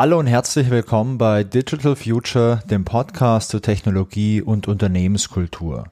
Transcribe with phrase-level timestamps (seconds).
[0.00, 5.86] Hallo und herzlich willkommen bei Digital Future, dem Podcast zur Technologie und Unternehmenskultur.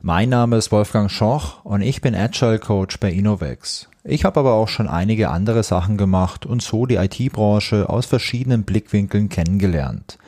[0.00, 3.88] Mein Name ist Wolfgang Schoch und ich bin Agile Coach bei Innovex.
[4.02, 8.64] Ich habe aber auch schon einige andere Sachen gemacht und so die IT-Branche aus verschiedenen
[8.64, 10.18] Blickwinkeln kennengelernt.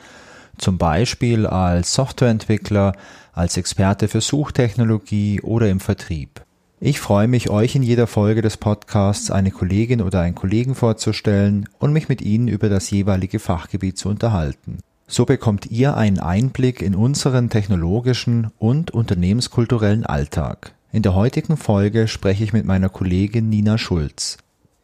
[0.57, 2.93] Zum Beispiel als Softwareentwickler,
[3.33, 6.45] als Experte für Suchtechnologie oder im Vertrieb.
[6.81, 11.67] Ich freue mich, euch in jeder Folge des Podcasts eine Kollegin oder einen Kollegen vorzustellen
[11.77, 14.77] und mich mit ihnen über das jeweilige Fachgebiet zu unterhalten.
[15.05, 20.71] So bekommt ihr einen Einblick in unseren technologischen und unternehmenskulturellen Alltag.
[20.93, 24.37] In der heutigen Folge spreche ich mit meiner Kollegin Nina Schulz.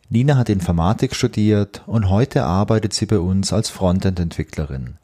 [0.09, 4.95] Nina hat Informatik studiert und heute arbeitet sie bei uns als Frontend-Entwicklerin.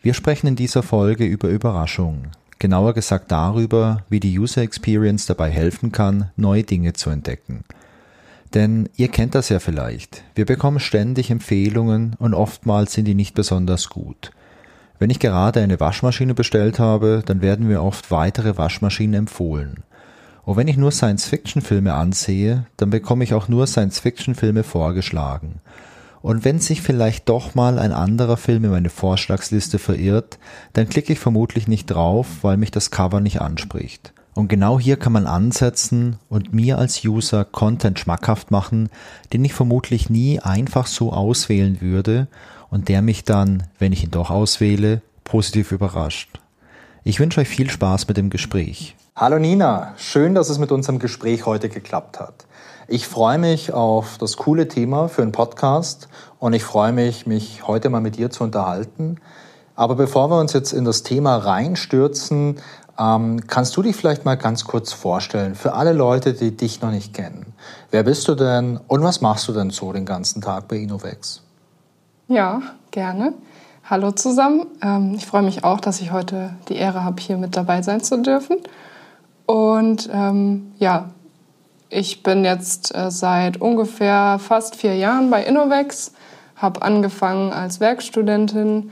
[0.00, 5.50] Wir sprechen in dieser Folge über Überraschungen, genauer gesagt darüber, wie die User Experience dabei
[5.50, 7.64] helfen kann, neue Dinge zu entdecken.
[8.54, 10.22] Denn ihr kennt das ja vielleicht.
[10.36, 14.30] Wir bekommen ständig Empfehlungen und oftmals sind die nicht besonders gut.
[15.00, 19.82] Wenn ich gerade eine Waschmaschine bestellt habe, dann werden mir oft weitere Waschmaschinen empfohlen.
[20.44, 25.60] Und wenn ich nur Science-Fiction-Filme ansehe, dann bekomme ich auch nur Science-Fiction-Filme vorgeschlagen.
[26.22, 30.38] Und wenn sich vielleicht doch mal ein anderer Film in meine Vorschlagsliste verirrt,
[30.72, 34.12] dann klicke ich vermutlich nicht drauf, weil mich das Cover nicht anspricht.
[34.34, 38.88] Und genau hier kann man ansetzen und mir als User Content schmackhaft machen,
[39.32, 42.28] den ich vermutlich nie einfach so auswählen würde
[42.70, 46.40] und der mich dann, wenn ich ihn doch auswähle, positiv überrascht.
[47.04, 48.94] Ich wünsche euch viel Spaß mit dem Gespräch.
[49.16, 52.46] Hallo Nina, schön, dass es mit unserem Gespräch heute geklappt hat.
[52.88, 56.08] Ich freue mich auf das coole Thema für einen Podcast
[56.40, 59.18] und ich freue mich, mich heute mal mit dir zu unterhalten.
[59.76, 62.56] Aber bevor wir uns jetzt in das Thema reinstürzen,
[62.98, 66.90] ähm, kannst du dich vielleicht mal ganz kurz vorstellen für alle Leute, die dich noch
[66.90, 67.54] nicht kennen.
[67.90, 71.42] Wer bist du denn und was machst du denn so den ganzen Tag bei Innovex?
[72.26, 73.32] Ja, gerne.
[73.88, 74.66] Hallo zusammen.
[74.82, 78.02] Ähm, ich freue mich auch, dass ich heute die Ehre habe, hier mit dabei sein
[78.02, 78.58] zu dürfen.
[79.46, 81.10] Und ähm, ja,
[81.92, 86.12] ich bin jetzt äh, seit ungefähr fast vier Jahren bei Innovex,
[86.56, 88.90] habe angefangen als Werkstudentin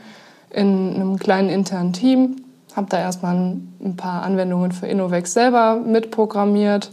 [0.50, 2.36] in einem kleinen internen Team,
[2.76, 6.92] habe da erstmal ein paar Anwendungen für Innovex selber mitprogrammiert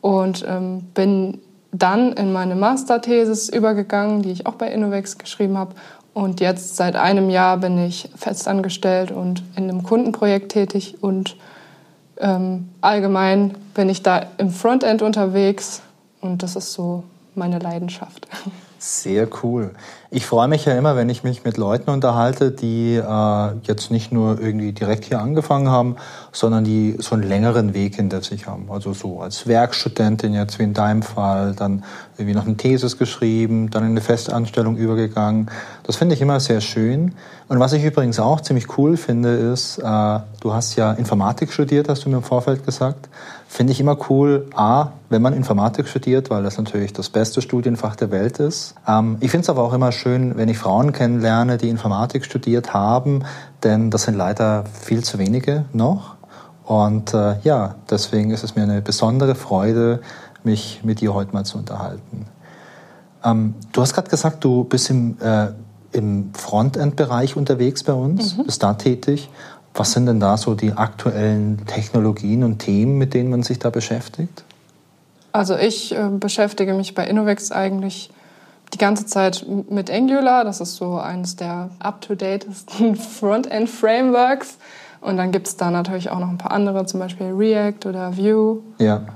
[0.00, 1.40] und ähm, bin
[1.72, 5.74] dann in meine Masterthesis übergegangen, die ich auch bei Innovex geschrieben habe.
[6.14, 11.36] Und jetzt seit einem Jahr bin ich festangestellt und in einem Kundenprojekt tätig und
[12.20, 15.82] ähm, allgemein bin ich da im Frontend unterwegs
[16.20, 17.04] und das ist so
[17.34, 18.28] meine Leidenschaft.
[18.82, 19.72] Sehr cool.
[20.10, 24.10] Ich freue mich ja immer, wenn ich mich mit Leuten unterhalte, die äh, jetzt nicht
[24.10, 25.96] nur irgendwie direkt hier angefangen haben,
[26.32, 28.70] sondern die so einen längeren Weg hinter sich haben.
[28.70, 31.84] Also so als Werkstudentin jetzt wie in deinem Fall, dann
[32.16, 35.50] irgendwie noch eine Thesis geschrieben, dann in eine Festanstellung übergegangen.
[35.82, 37.14] Das finde ich immer sehr schön.
[37.48, 39.82] Und was ich übrigens auch ziemlich cool finde, ist, äh,
[40.40, 43.10] du hast ja Informatik studiert, hast du mir im Vorfeld gesagt.
[43.52, 47.96] Finde ich immer cool, A, wenn man Informatik studiert, weil das natürlich das beste Studienfach
[47.96, 48.76] der Welt ist.
[48.86, 52.72] Ähm, ich finde es aber auch immer schön, wenn ich Frauen kennenlerne, die Informatik studiert
[52.72, 53.24] haben,
[53.64, 56.14] denn das sind leider viel zu wenige noch.
[56.64, 60.00] Und äh, ja, deswegen ist es mir eine besondere Freude,
[60.44, 62.26] mich mit dir heute mal zu unterhalten.
[63.24, 65.48] Ähm, du hast gerade gesagt, du bist im, äh,
[65.90, 68.44] im Frontend-Bereich unterwegs bei uns, mhm.
[68.44, 69.28] bist da tätig.
[69.80, 73.70] Was sind denn da so die aktuellen Technologien und Themen, mit denen man sich da
[73.70, 74.44] beschäftigt?
[75.32, 78.10] Also ich äh, beschäftige mich bei Innovex eigentlich
[78.74, 80.44] die ganze Zeit mit Angular.
[80.44, 84.58] Das ist so eines der up-to-datesten Frontend-Frameworks.
[85.00, 88.18] Und dann gibt es da natürlich auch noch ein paar andere, zum Beispiel React oder
[88.18, 88.60] Vue.
[88.76, 89.06] Ja.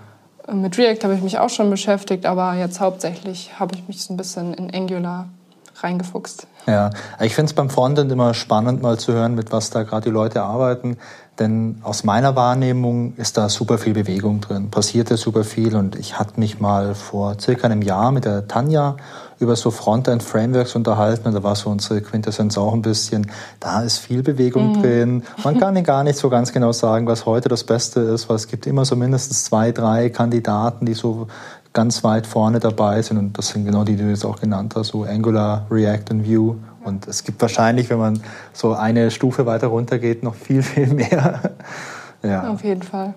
[0.48, 4.02] Äh, mit React habe ich mich auch schon beschäftigt, aber jetzt hauptsächlich habe ich mich
[4.02, 5.28] so ein bisschen in Angular
[5.76, 6.46] reingefuchst.
[6.66, 6.90] Ja,
[7.20, 10.10] ich finde es beim Frontend immer spannend, mal zu hören, mit was da gerade die
[10.10, 10.96] Leute arbeiten.
[11.38, 15.74] Denn aus meiner Wahrnehmung ist da super viel Bewegung drin, passiert ja super viel.
[15.74, 18.96] Und ich hatte mich mal vor circa einem Jahr mit der Tanja
[19.40, 21.26] über so Frontend-Frameworks unterhalten.
[21.26, 24.82] Und da war so unsere Quintessenz auch ein bisschen, da ist viel Bewegung mhm.
[24.82, 25.22] drin.
[25.42, 28.46] Man kann gar nicht so ganz genau sagen, was heute das Beste ist, weil es
[28.46, 31.26] gibt immer so mindestens zwei, drei Kandidaten, die so
[31.74, 33.18] ganz weit vorne dabei sind.
[33.18, 36.26] Und das sind genau die, die du jetzt auch genannt hast, so Angular, React und
[36.26, 36.56] Vue.
[36.82, 38.22] Und es gibt wahrscheinlich, wenn man
[38.52, 41.40] so eine Stufe weiter runter geht, noch viel, viel mehr.
[42.22, 42.48] ja.
[42.48, 43.14] Auf jeden Fall.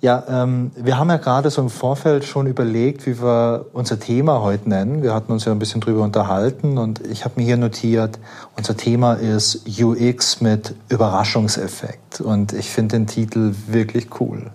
[0.00, 4.42] Ja, ähm, wir haben ja gerade so im Vorfeld schon überlegt, wie wir unser Thema
[4.42, 5.02] heute nennen.
[5.02, 8.18] Wir hatten uns ja ein bisschen drüber unterhalten und ich habe mir hier notiert,
[8.56, 12.20] unser Thema ist UX mit Überraschungseffekt.
[12.20, 14.50] Und ich finde den Titel wirklich cool.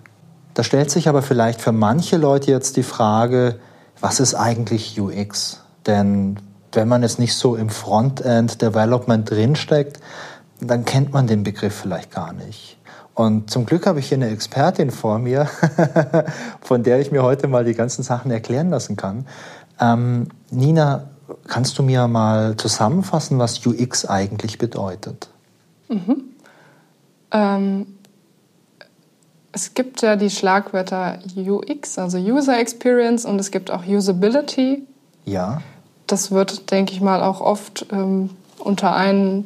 [0.54, 3.58] Da stellt sich aber vielleicht für manche Leute jetzt die Frage,
[4.00, 5.60] was ist eigentlich UX?
[5.86, 6.38] Denn
[6.72, 10.00] wenn man jetzt nicht so im Frontend Development drinsteckt,
[10.60, 12.78] dann kennt man den Begriff vielleicht gar nicht.
[13.14, 15.48] Und zum Glück habe ich hier eine Expertin vor mir,
[16.60, 19.26] von der ich mir heute mal die ganzen Sachen erklären lassen kann.
[19.80, 21.10] Ähm, Nina,
[21.46, 25.28] kannst du mir mal zusammenfassen, was UX eigentlich bedeutet?
[25.88, 26.24] Mhm.
[27.30, 27.86] Ähm,
[29.52, 34.82] es gibt ja die Schlagwörter UX, also User Experience, und es gibt auch Usability.
[35.26, 35.60] Ja.
[36.06, 39.44] Das wird, denke ich mal, auch oft ähm, unter ein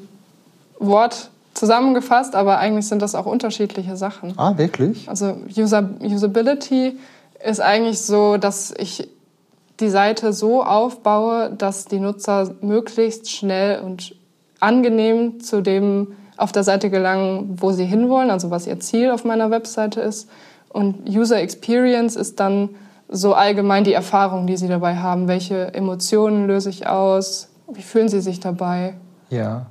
[0.79, 4.35] Wort zusammengefasst, aber eigentlich sind das auch unterschiedliche Sachen.
[4.37, 5.09] Ah, wirklich?
[5.09, 6.99] Also User, Usability
[7.45, 9.09] ist eigentlich so, dass ich
[9.81, 14.15] die Seite so aufbaue, dass die Nutzer möglichst schnell und
[14.61, 19.25] angenehm zu dem auf der Seite gelangen, wo sie hinwollen, also was ihr Ziel auf
[19.25, 20.29] meiner Webseite ist.
[20.69, 22.71] Und User Experience ist dann
[23.09, 25.29] so allgemein die Erfahrung, die sie dabei haben.
[25.29, 27.49] Welche Emotionen löse ich aus?
[27.73, 28.95] Wie fühlen sie sich dabei?
[29.31, 29.67] Ja.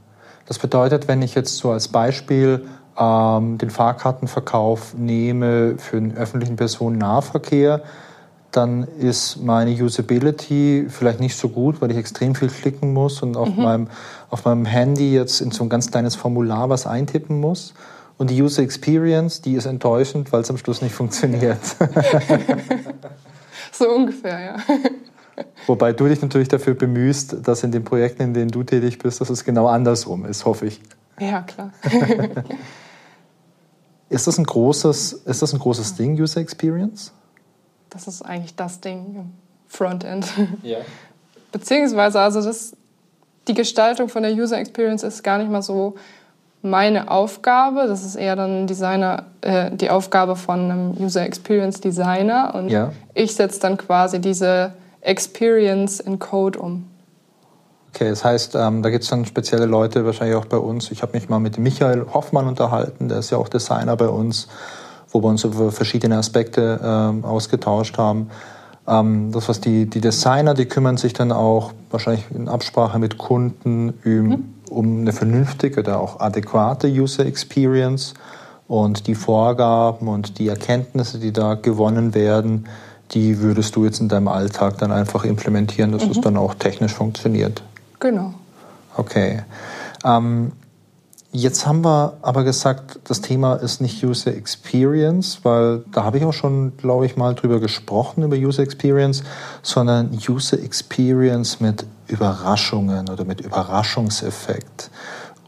[0.48, 2.66] Das bedeutet, wenn ich jetzt so als Beispiel
[3.00, 7.82] ähm, den Fahrkartenverkauf nehme für den öffentlichen Personennahverkehr,
[8.52, 13.36] dann ist meine Usability vielleicht nicht so gut, weil ich extrem viel klicken muss und
[13.36, 13.62] auf, mhm.
[13.62, 13.88] meinem,
[14.36, 17.74] auf meinem Handy jetzt in so ein ganz kleines Formular was eintippen muss.
[18.18, 21.62] Und die User Experience, die ist enttäuschend, weil es am Schluss nicht funktioniert.
[23.72, 24.58] so ungefähr, ja.
[25.68, 29.22] Wobei du dich natürlich dafür bemühst, dass in den Projekten, in denen du tätig bist,
[29.22, 30.82] dass es genau andersrum ist, hoffe ich.
[31.18, 31.72] Ja, klar.
[34.10, 37.14] ist, das ein großes, ist das ein großes Ding, User Experience?
[37.90, 39.32] Das ist eigentlich das Ding im
[39.70, 40.28] Frontend.
[40.62, 40.80] Ja.
[41.54, 42.76] Beziehungsweise, also das,
[43.48, 45.96] die Gestaltung von der User Experience ist gar nicht mal so
[46.62, 47.86] meine Aufgabe.
[47.88, 52.54] Das ist eher dann Designer, äh, die Aufgabe von einem User Experience Designer.
[52.56, 52.92] Und ja.
[53.14, 56.88] ich setze dann quasi diese Experience in Code um.
[57.94, 60.92] Okay, das heißt, ähm, da gibt es dann spezielle Leute, wahrscheinlich auch bei uns.
[60.92, 64.50] Ich habe mich mal mit Michael Hoffmann unterhalten, der ist ja auch Designer bei uns,
[65.12, 68.32] wo wir uns über verschiedene Aspekte ähm, ausgetauscht haben.
[68.88, 73.18] Ähm, das, was die, die Designer, die kümmern sich dann auch wahrscheinlich in Absprache mit
[73.18, 74.44] Kunden um, mhm.
[74.70, 78.14] um eine vernünftige oder auch adäquate User Experience
[78.68, 82.68] und die Vorgaben und die Erkenntnisse, die da gewonnen werden,
[83.12, 86.12] die würdest du jetzt in deinem Alltag dann einfach implementieren, dass mhm.
[86.12, 87.62] es dann auch technisch funktioniert.
[88.00, 88.34] Genau.
[88.98, 89.44] Okay.
[90.04, 90.52] Ähm,
[91.42, 96.26] jetzt haben wir aber gesagt, das Thema ist nicht User Experience, weil da habe ich
[96.26, 99.24] auch schon, glaube ich, mal drüber gesprochen, über User Experience,
[99.62, 104.92] sondern User Experience mit Überraschungen oder mit Überraschungseffekt.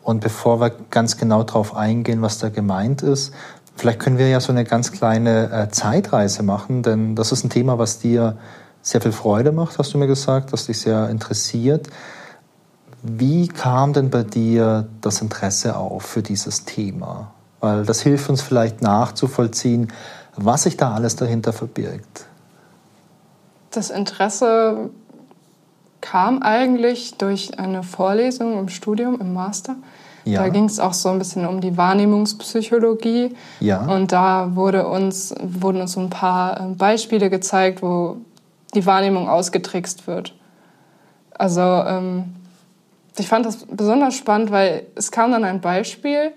[0.03, 3.33] Und bevor wir ganz genau darauf eingehen, was da gemeint ist,
[3.77, 7.51] Vielleicht können wir ja so eine ganz kleine äh, Zeitreise machen, denn das ist ein
[7.51, 8.35] Thema, was dir
[8.81, 11.87] sehr viel Freude macht, hast du mir gesagt, das dich sehr interessiert.
[13.03, 17.31] Wie kam denn bei dir das Interesse auf für dieses Thema?
[17.59, 19.91] Weil das hilft uns vielleicht nachzuvollziehen,
[20.35, 22.25] was sich da alles dahinter verbirgt.
[23.71, 24.89] Das Interesse
[26.01, 29.75] kam eigentlich durch eine Vorlesung im Studium, im Master.
[30.25, 30.43] Ja.
[30.43, 33.35] Da ging es auch so ein bisschen um die Wahrnehmungspsychologie.
[33.59, 33.85] Ja.
[33.85, 38.17] Und da wurde uns, wurden uns ein paar ähm, Beispiele gezeigt, wo
[38.75, 40.35] die Wahrnehmung ausgetrickst wird.
[41.31, 42.35] Also ähm,
[43.19, 46.31] ich fand das besonders spannend, weil es kam dann ein Beispiel,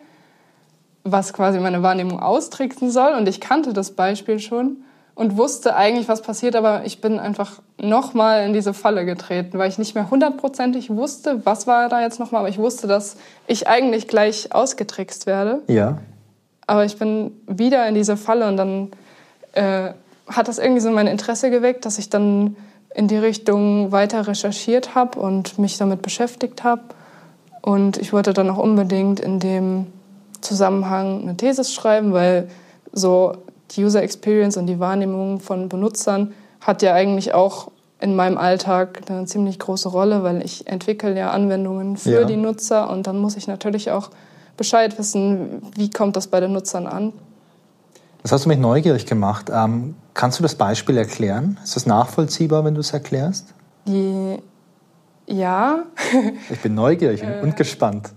[1.04, 3.14] was quasi meine Wahrnehmung austricksen soll.
[3.14, 4.78] Und ich kannte das Beispiel schon
[5.14, 9.68] und wusste eigentlich, was passiert, aber ich bin einfach nochmal in diese Falle getreten, weil
[9.68, 13.68] ich nicht mehr hundertprozentig wusste, was war da jetzt nochmal, aber ich wusste, dass ich
[13.68, 15.62] eigentlich gleich ausgetrickst werde.
[15.66, 15.98] Ja.
[16.66, 18.90] Aber ich bin wieder in diese Falle und dann
[19.52, 19.92] äh,
[20.28, 22.56] hat das irgendwie so mein Interesse geweckt, dass ich dann
[22.94, 26.82] in die Richtung weiter recherchiert habe und mich damit beschäftigt habe.
[27.62, 29.86] Und ich wollte dann auch unbedingt in dem
[30.40, 32.48] Zusammenhang eine Thesis schreiben, weil
[32.92, 33.34] so
[33.72, 37.70] die User Experience und die Wahrnehmung von Benutzern hat ja eigentlich auch
[38.00, 42.24] in meinem Alltag eine ziemlich große Rolle, weil ich entwickle ja Anwendungen für ja.
[42.24, 44.10] die Nutzer und dann muss ich natürlich auch
[44.56, 47.12] Bescheid wissen, wie kommt das bei den Nutzern an.
[48.22, 49.50] Das hast du mich neugierig gemacht.
[49.52, 51.58] Ähm, kannst du das Beispiel erklären?
[51.64, 53.54] Ist das nachvollziehbar, wenn du es erklärst?
[53.86, 54.38] Die,
[55.26, 55.84] ja.
[56.50, 58.10] ich bin neugierig und gespannt.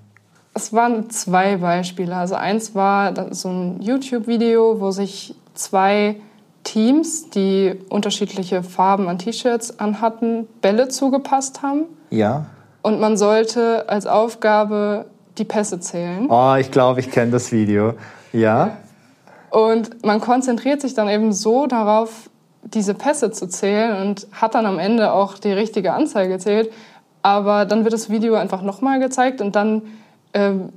[0.53, 2.15] Es waren zwei Beispiele.
[2.15, 6.17] Also eins war so ein YouTube-Video, wo sich zwei
[6.63, 11.85] Teams, die unterschiedliche Farben an T-Shirts anhatten, Bälle zugepasst haben.
[12.09, 12.45] Ja.
[12.81, 15.05] Und man sollte als Aufgabe
[15.37, 16.27] die Pässe zählen.
[16.29, 17.93] Oh, ich glaube, ich kenne das Video.
[18.31, 18.77] Ja.
[19.53, 22.31] Und man konzentriert sich dann eben so darauf,
[22.63, 26.73] diese Pässe zu zählen und hat dann am Ende auch die richtige Anzahl gezählt.
[27.21, 29.83] Aber dann wird das Video einfach nochmal gezeigt und dann
[30.33, 30.69] ähm,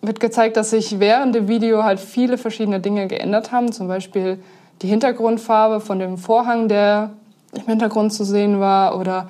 [0.00, 3.72] wird gezeigt, dass sich während dem Video halt viele verschiedene Dinge geändert haben.
[3.72, 4.38] Zum Beispiel
[4.80, 7.10] die Hintergrundfarbe von dem Vorhang, der
[7.52, 8.96] im Hintergrund zu sehen war.
[8.96, 9.28] Oder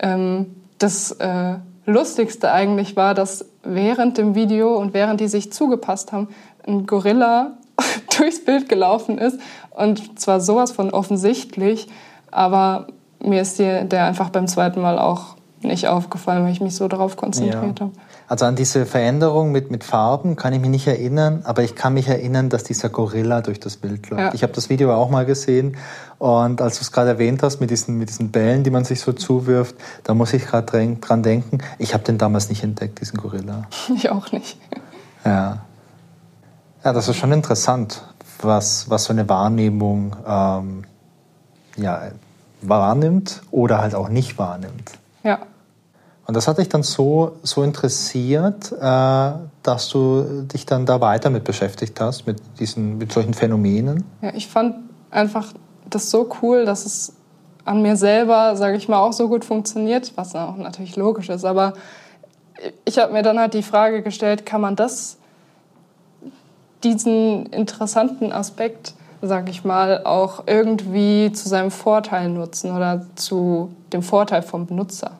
[0.00, 6.10] ähm, das äh, Lustigste eigentlich war, dass während dem Video und während die sich zugepasst
[6.10, 6.26] haben,
[6.66, 7.52] ein Gorilla
[8.18, 9.38] durchs Bild gelaufen ist.
[9.70, 11.88] Und zwar sowas von offensichtlich,
[12.30, 12.88] aber
[13.22, 17.16] mir ist der einfach beim zweiten Mal auch nicht aufgefallen, weil ich mich so darauf
[17.16, 17.86] konzentriert ja.
[17.86, 17.90] habe.
[18.28, 21.94] Also an diese Veränderung mit, mit Farben kann ich mich nicht erinnern, aber ich kann
[21.94, 24.22] mich erinnern, dass dieser Gorilla durch das Bild läuft.
[24.22, 24.34] Ja.
[24.34, 25.76] Ich habe das Video auch mal gesehen
[26.18, 29.00] und als du es gerade erwähnt hast mit diesen, mit diesen Bällen, die man sich
[29.00, 33.18] so zuwirft, da muss ich gerade dran denken, ich habe den damals nicht entdeckt, diesen
[33.18, 33.64] Gorilla.
[33.94, 34.56] Ich auch nicht.
[35.24, 35.58] Ja.
[36.84, 38.02] Ja, das ist schon interessant,
[38.40, 40.84] was, was so eine Wahrnehmung ähm,
[41.76, 42.10] ja,
[42.62, 44.92] wahrnimmt oder halt auch nicht wahrnimmt.
[45.22, 45.40] Ja.
[46.26, 49.32] Und das hat dich dann so, so interessiert, äh,
[49.62, 54.04] dass du dich dann da weiter mit beschäftigt hast, mit, diesen, mit solchen Phänomenen?
[54.22, 54.76] Ja, ich fand
[55.10, 55.52] einfach
[55.88, 57.14] das so cool, dass es
[57.64, 61.44] an mir selber, sage ich mal, auch so gut funktioniert, was auch natürlich logisch ist.
[61.44, 61.74] Aber
[62.84, 65.18] ich habe mir dann halt die Frage gestellt, kann man das,
[66.84, 74.02] diesen interessanten Aspekt, sage ich mal, auch irgendwie zu seinem Vorteil nutzen oder zu dem
[74.02, 75.12] Vorteil vom Benutzer?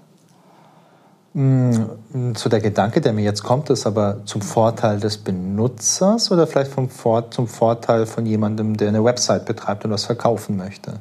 [1.32, 6.72] So der Gedanke, der mir jetzt kommt, ist aber zum Vorteil des Benutzers oder vielleicht
[6.72, 10.94] vom Vor zum Vorteil von jemandem, der eine Website betreibt und was verkaufen möchte?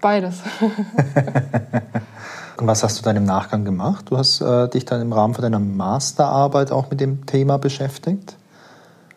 [0.00, 0.36] Beides.
[2.56, 4.06] und was hast du dann im Nachgang gemacht?
[4.08, 8.36] Du hast äh, dich dann im Rahmen von deiner Masterarbeit auch mit dem Thema beschäftigt?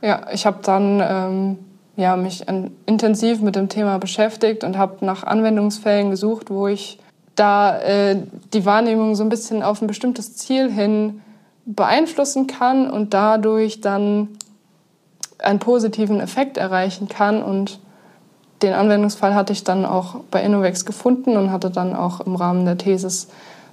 [0.06, 1.58] Ja, ich habe dann ähm,
[1.96, 7.00] ja, mich an, intensiv mit dem Thema beschäftigt und habe nach Anwendungsfällen gesucht, wo ich
[7.34, 8.22] da äh,
[8.54, 11.22] die Wahrnehmung so ein bisschen auf ein bestimmtes Ziel hin
[11.66, 14.30] beeinflussen kann und dadurch dann
[15.40, 17.42] einen positiven Effekt erreichen kann.
[17.42, 17.80] Und
[18.62, 22.66] den Anwendungsfall hatte ich dann auch bei Innovex gefunden und hatte dann auch im Rahmen
[22.66, 23.30] der Thesis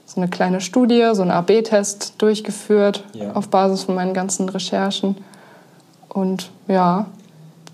[0.07, 3.33] so eine kleine Studie, so einen AB-Test durchgeführt ja.
[3.35, 5.17] auf Basis von meinen ganzen Recherchen.
[6.13, 7.07] Und ja,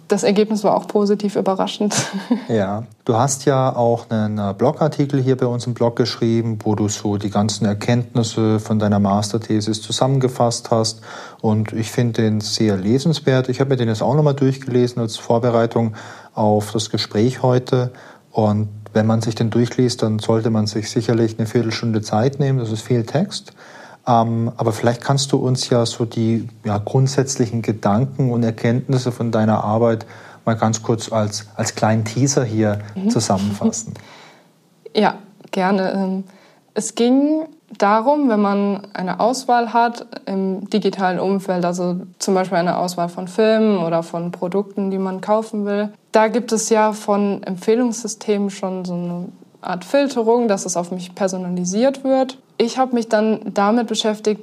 [0.06, 1.94] das Ergebnis war auch positiv überraschend.
[2.48, 6.74] Ja, du hast ja auch einen äh, Blogartikel hier bei uns im Blog geschrieben, wo
[6.74, 11.02] du so die ganzen Erkenntnisse von deiner Masterthesis zusammengefasst hast.
[11.42, 13.50] Und ich finde den sehr lesenswert.
[13.50, 15.94] Ich habe mir den jetzt auch nochmal durchgelesen als Vorbereitung
[16.34, 17.92] auf das Gespräch heute.
[18.30, 22.58] Und wenn man sich den durchliest, dann sollte man sich sicherlich eine Viertelstunde Zeit nehmen.
[22.58, 23.52] Das ist viel Text.
[24.08, 29.30] Ähm, aber vielleicht kannst du uns ja so die ja, grundsätzlichen Gedanken und Erkenntnisse von
[29.30, 30.06] deiner Arbeit
[30.46, 33.10] mal ganz kurz als, als kleinen Teaser hier mhm.
[33.10, 33.94] zusammenfassen.
[34.96, 35.16] Ja,
[35.50, 35.92] gerne.
[35.92, 36.24] Ähm,
[36.72, 37.44] es ging
[37.76, 43.28] darum, wenn man eine Auswahl hat im digitalen Umfeld, also zum Beispiel eine Auswahl von
[43.28, 48.86] Filmen oder von Produkten, die man kaufen will, da gibt es ja von Empfehlungssystemen schon
[48.86, 49.28] so eine
[49.60, 54.42] Art Filterung, dass es auf mich personalisiert wird ich habe mich dann damit beschäftigt,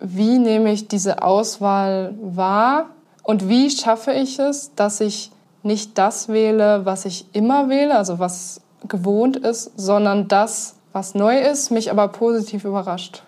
[0.00, 2.90] wie nehme ich diese Auswahl wahr
[3.24, 8.18] und wie schaffe ich es, dass ich nicht das wähle, was ich immer wähle, also
[8.18, 13.24] was gewohnt ist, sondern das, was neu ist, mich aber positiv überrascht.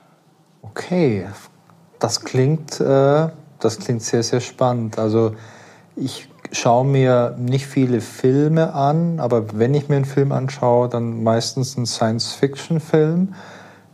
[0.63, 1.27] Okay,
[1.99, 4.99] das klingt, äh, das klingt sehr, sehr spannend.
[4.99, 5.35] Also
[5.97, 11.23] ich schaue mir nicht viele Filme an, aber wenn ich mir einen Film anschaue, dann
[11.23, 13.35] meistens einen Science-Fiction-Film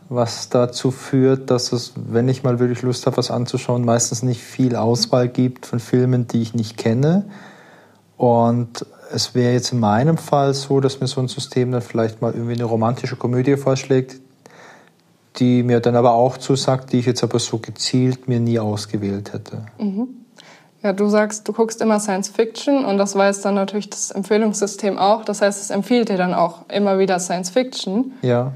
[0.09, 4.41] was dazu führt, dass es, wenn ich mal wirklich Lust habe, was anzuschauen, meistens nicht
[4.41, 7.25] viel Auswahl gibt von Filmen, die ich nicht kenne.
[8.15, 12.21] Und es wäre jetzt in meinem Fall so, dass mir so ein System dann vielleicht
[12.21, 14.19] mal irgendwie eine romantische Komödie vorschlägt,
[15.37, 19.33] die mir dann aber auch zusagt, die ich jetzt aber so gezielt mir nie ausgewählt
[19.33, 19.65] hätte.
[19.77, 20.07] Mhm.
[20.83, 24.97] Ja, du sagst, du guckst immer Science Fiction und das weiß dann natürlich das Empfehlungssystem
[24.97, 25.25] auch.
[25.25, 28.13] Das heißt, es empfiehlt dir dann auch immer wieder Science Fiction.
[28.21, 28.53] Ja.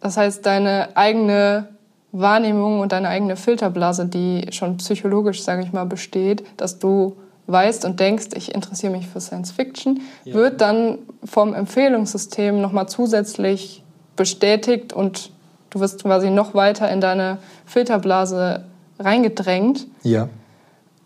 [0.00, 1.68] Das heißt, deine eigene
[2.12, 7.84] Wahrnehmung und deine eigene Filterblase, die schon psychologisch, sage ich mal, besteht, dass du weißt
[7.84, 10.34] und denkst, ich interessiere mich für Science Fiction, ja.
[10.34, 13.82] wird dann vom Empfehlungssystem nochmal zusätzlich
[14.16, 15.30] bestätigt und
[15.70, 18.64] du wirst quasi noch weiter in deine Filterblase
[18.98, 19.86] reingedrängt.
[20.02, 20.28] Ja.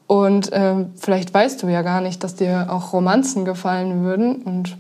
[0.06, 4.36] Und ähm, vielleicht weißt du ja gar nicht, dass dir auch Romanzen gefallen würden.
[4.36, 4.76] Und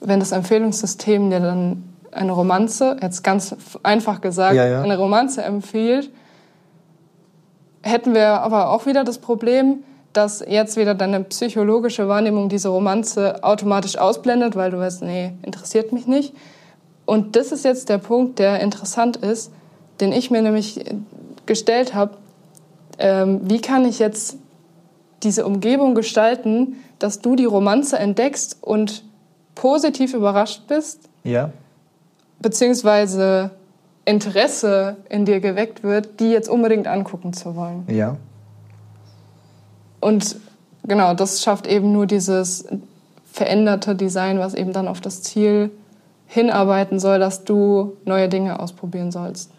[0.00, 4.82] wenn das Empfehlungssystem dir dann eine Romanze, jetzt ganz einfach gesagt, ja, ja.
[4.82, 6.10] eine Romanze empfiehlt,
[7.82, 13.44] hätten wir aber auch wieder das Problem, dass jetzt wieder deine psychologische Wahrnehmung diese Romanze
[13.44, 16.34] automatisch ausblendet, weil du weißt, nee, interessiert mich nicht.
[17.06, 19.52] Und das ist jetzt der Punkt, der interessant ist.
[20.00, 20.84] den ich mir nämlich
[21.46, 22.12] gestellt habe,
[22.98, 24.36] ähm, wie kann ich jetzt
[25.22, 29.04] diese Umgebung gestalten, dass du die Romanze entdeckst und
[29.54, 31.08] positiv überrascht bist?
[31.24, 31.50] Ja.
[32.40, 33.50] Beziehungsweise
[34.04, 37.84] Interesse in dir geweckt wird, die jetzt unbedingt angucken zu wollen.
[37.88, 38.16] Ja.
[40.00, 40.36] Und
[40.86, 42.66] genau, das schafft eben nur dieses
[43.32, 45.70] veränderte Design, was eben dann auf das Ziel
[46.26, 49.50] hinarbeiten soll, dass du neue Dinge ausprobieren sollst.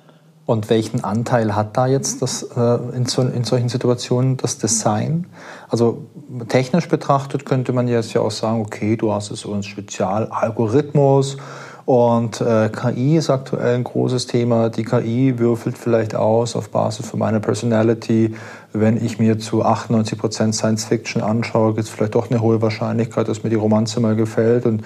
[0.49, 5.27] Und welchen Anteil hat da jetzt das, äh, in, so, in, solchen Situationen das Design?
[5.69, 6.07] Also
[6.47, 11.37] technisch betrachtet könnte man jetzt ja auch sagen, okay, du hast so einen Spezialalgorithmus
[11.85, 14.69] und äh, KI ist aktuell ein großes Thema.
[14.69, 18.33] Die KI würfelt vielleicht aus auf Basis von meiner Personality.
[18.73, 22.59] Wenn ich mir zu 98 Prozent Science Fiction anschaue, gibt es vielleicht doch eine hohe
[22.59, 24.65] Wahrscheinlichkeit, dass mir die Romanze mal gefällt.
[24.65, 24.83] Und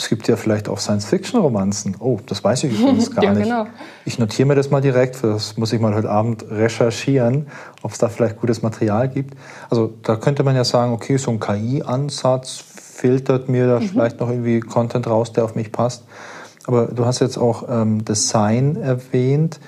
[0.00, 1.96] es gibt ja vielleicht auch Science-Fiction-Romanzen.
[2.00, 3.44] Oh, das weiß ich übrigens gar ja, nicht.
[3.44, 3.66] Genau.
[4.06, 5.22] Ich notiere mir das mal direkt.
[5.22, 7.48] Das muss ich mal heute Abend recherchieren,
[7.82, 9.36] ob es da vielleicht gutes Material gibt.
[9.68, 13.88] Also da könnte man ja sagen, okay, so ein KI-Ansatz filtert mir da mhm.
[13.88, 16.04] vielleicht noch irgendwie Content raus, der auf mich passt.
[16.66, 19.60] Aber du hast jetzt auch ähm, Design erwähnt.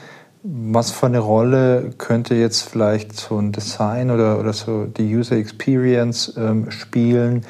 [0.45, 5.37] Was für eine Rolle könnte jetzt vielleicht so ein Design oder, oder so die User
[5.37, 7.45] Experience ähm, spielen,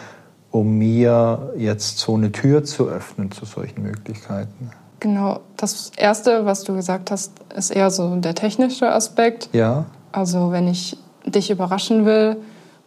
[0.52, 4.70] um mir jetzt so eine Tür zu öffnen zu solchen Möglichkeiten?
[5.00, 9.48] Genau, das Erste, was du gesagt hast, ist eher so der technische Aspekt.
[9.52, 9.86] Ja.
[10.12, 12.36] Also wenn ich dich überraschen will,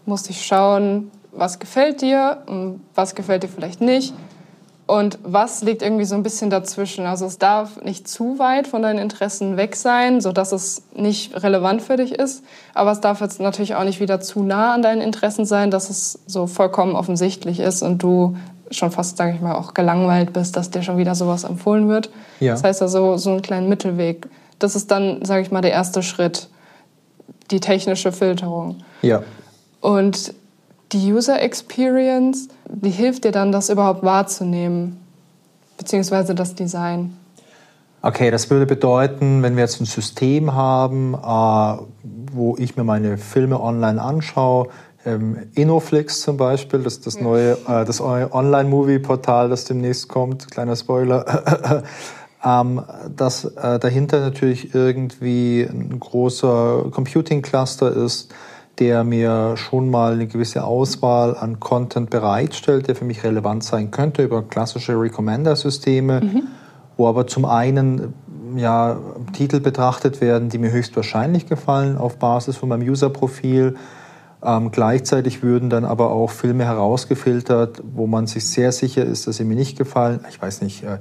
[0.05, 4.13] muss ich schauen, was gefällt dir und was gefällt dir vielleicht nicht
[4.87, 7.07] und was liegt irgendwie so ein bisschen dazwischen?
[7.07, 11.81] Also es darf nicht zu weit von deinen Interessen weg sein, sodass es nicht relevant
[11.81, 12.43] für dich ist.
[12.75, 15.89] Aber es darf jetzt natürlich auch nicht wieder zu nah an deinen Interessen sein, dass
[15.89, 18.37] es so vollkommen offensichtlich ist und du
[18.69, 22.11] schon fast, sage ich mal, auch gelangweilt bist, dass dir schon wieder sowas empfohlen wird.
[22.39, 22.51] Ja.
[22.51, 24.27] Das heißt also so einen kleinen Mittelweg.
[24.59, 26.47] Das ist dann, sage ich mal, der erste Schritt,
[27.49, 28.83] die technische Filterung.
[29.01, 29.23] Ja.
[29.81, 30.33] Und
[30.95, 34.97] die User Experience, die hilft dir dann, das überhaupt wahrzunehmen,
[35.77, 37.17] beziehungsweise das Design.
[38.01, 41.81] Okay, das würde bedeuten, wenn wir jetzt ein System haben, äh,
[42.31, 44.69] wo ich mir meine Filme online anschaue,
[45.05, 51.83] ähm, Innoflix zum Beispiel, das das neue, äh, das Online-Movie-Portal, das demnächst kommt, kleiner Spoiler,
[52.45, 52.81] ähm,
[53.15, 58.31] dass äh, dahinter natürlich irgendwie ein großer Computing-Cluster ist,
[58.79, 63.91] der mir schon mal eine gewisse Auswahl an Content bereitstellt, der für mich relevant sein
[63.91, 66.43] könnte über klassische Recommender-Systeme, mhm.
[66.97, 68.13] wo aber zum einen
[68.55, 68.97] ja,
[69.33, 73.75] Titel betrachtet werden, die mir höchstwahrscheinlich gefallen auf Basis von meinem User-Profil.
[74.43, 79.37] Ähm, gleichzeitig würden dann aber auch Filme herausgefiltert, wo man sich sehr sicher ist, dass
[79.37, 80.19] sie mir nicht gefallen.
[80.29, 80.99] Ich weiß nicht, äh,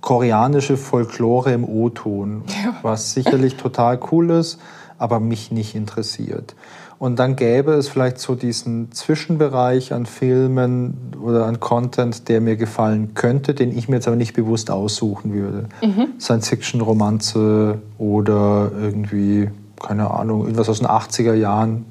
[0.00, 2.76] koreanische Folklore im O-Ton, ja.
[2.82, 4.58] was sicherlich total cool ist,
[4.98, 6.54] aber mich nicht interessiert.
[7.00, 12.56] Und dann gäbe es vielleicht so diesen Zwischenbereich an Filmen oder an Content, der mir
[12.56, 15.70] gefallen könnte, den ich mir jetzt aber nicht bewusst aussuchen würde.
[15.80, 16.20] Mhm.
[16.20, 19.48] Science-Fiction-Romanze oder irgendwie,
[19.82, 21.86] keine Ahnung, irgendwas aus den 80er Jahren,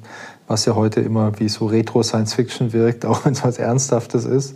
[0.46, 4.54] was ja heute immer wie so Retro-Science-Fiction wirkt, auch wenn es was Ernsthaftes ist.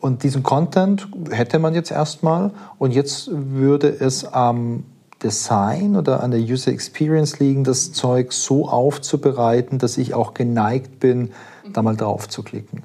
[0.00, 4.84] Und diesen Content hätte man jetzt erstmal und jetzt würde es am
[5.22, 11.00] Design oder an der User Experience liegen, das Zeug so aufzubereiten, dass ich auch geneigt
[11.00, 11.32] bin,
[11.72, 12.82] da mal drauf zu klicken.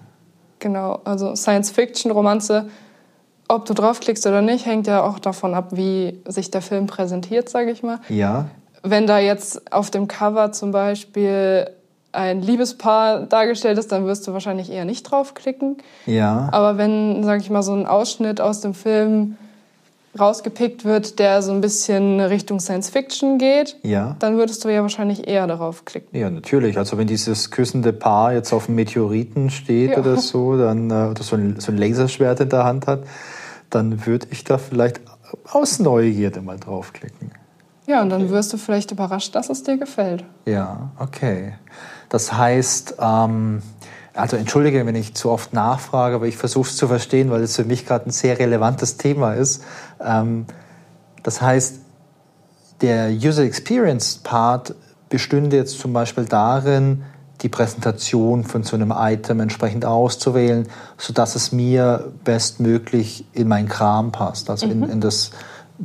[0.59, 2.69] Genau, also Science-Fiction-Romanze,
[3.47, 7.49] ob du draufklickst oder nicht, hängt ja auch davon ab, wie sich der Film präsentiert,
[7.49, 7.99] sage ich mal.
[8.07, 8.45] Ja.
[8.83, 11.69] Wenn da jetzt auf dem Cover zum Beispiel
[12.13, 15.77] ein Liebespaar dargestellt ist, dann wirst du wahrscheinlich eher nicht draufklicken.
[16.05, 16.49] Ja.
[16.51, 19.37] Aber wenn, sage ich mal, so ein Ausschnitt aus dem Film
[20.19, 24.15] rausgepickt wird, der so ein bisschen Richtung Science Fiction geht, ja.
[24.19, 26.17] dann würdest du ja wahrscheinlich eher darauf klicken.
[26.17, 26.77] Ja, natürlich.
[26.77, 29.97] Also wenn dieses küssende Paar jetzt auf einem Meteoriten steht ja.
[29.97, 33.03] oder so, dann äh, oder so ein, so ein Laserschwert in der Hand hat,
[33.69, 34.99] dann würde ich da vielleicht
[35.49, 37.31] aus Neugierde mal draufklicken.
[37.87, 40.23] Ja, und dann wirst du vielleicht überrascht, dass es dir gefällt.
[40.45, 41.53] Ja, okay.
[42.09, 43.61] Das heißt, ähm,
[44.13, 47.55] also entschuldige, wenn ich zu oft nachfrage, aber ich versuche es zu verstehen, weil es
[47.55, 49.63] für mich gerade ein sehr relevantes Thema ist.
[50.03, 50.45] Ähm,
[51.23, 51.79] das heißt,
[52.81, 54.75] der User Experience Part
[55.09, 57.03] bestünde jetzt zum Beispiel darin,
[57.41, 64.11] die Präsentation von so einem Item entsprechend auszuwählen, sodass es mir bestmöglich in mein Kram
[64.11, 64.83] passt, also mhm.
[64.83, 65.31] in, in, das,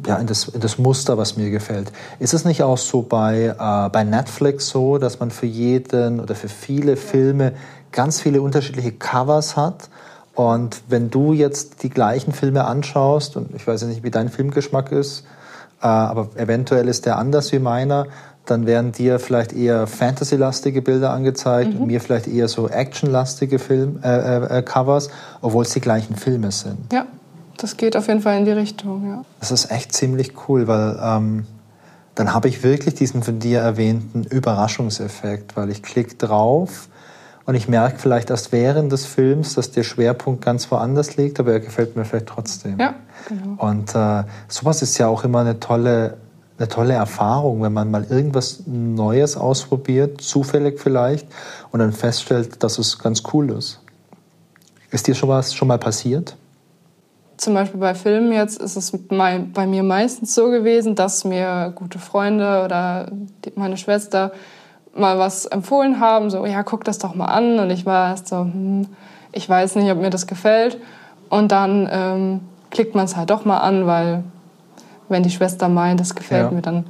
[0.07, 1.93] ja, in, das, in das Muster, was mir gefällt.
[2.19, 6.35] Ist es nicht auch so bei, äh, bei Netflix so, dass man für jeden oder
[6.35, 7.53] für viele Filme
[7.97, 9.89] ganz viele unterschiedliche Covers hat.
[10.35, 14.29] Und wenn du jetzt die gleichen Filme anschaust, und ich weiß ja nicht, wie dein
[14.29, 15.25] Filmgeschmack ist,
[15.83, 18.07] äh, aber eventuell ist der anders wie meiner.
[18.45, 21.81] Dann werden dir vielleicht eher Fantasy-lastige Bilder angezeigt mhm.
[21.81, 25.09] und mir vielleicht eher so Action-lastige Film, äh, äh, äh, Covers,
[25.41, 26.93] obwohl es die gleichen Filme sind.
[26.93, 27.07] Ja,
[27.57, 29.25] das geht auf jeden Fall in die Richtung, ja.
[29.41, 31.47] Das ist echt ziemlich cool, weil ähm,
[32.15, 36.89] dann habe ich wirklich diesen von dir erwähnten Überraschungseffekt, weil ich klicke drauf
[37.47, 41.53] und ich merke vielleicht erst während des Films, dass der Schwerpunkt ganz woanders liegt, aber
[41.53, 42.79] er gefällt mir vielleicht trotzdem.
[42.79, 42.97] Ja,
[43.29, 43.65] genau.
[43.65, 46.17] Und äh, sowas ist ja auch immer eine tolle,
[46.59, 51.29] eine tolle Erfahrung, wenn man mal irgendwas Neues ausprobiert, zufällig vielleicht,
[51.71, 53.81] und dann feststellt, dass es ganz cool ist.
[54.91, 56.37] Ist dir schon was schon mal passiert?
[57.37, 61.99] Zum Beispiel bei Filmen jetzt ist es bei mir meistens so gewesen, dass mir gute
[61.99, 63.13] Freunde oder
[63.55, 64.33] meine Schwester
[64.99, 67.59] mal was empfohlen haben, so, ja, guck das doch mal an.
[67.59, 68.87] Und ich war erst so, hm,
[69.33, 70.79] ich weiß nicht, ob mir das gefällt.
[71.29, 74.25] Und dann ähm, klickt man es halt doch mal an, weil
[75.09, 76.51] wenn die Schwester meint, es gefällt ja.
[76.51, 76.87] mir, dann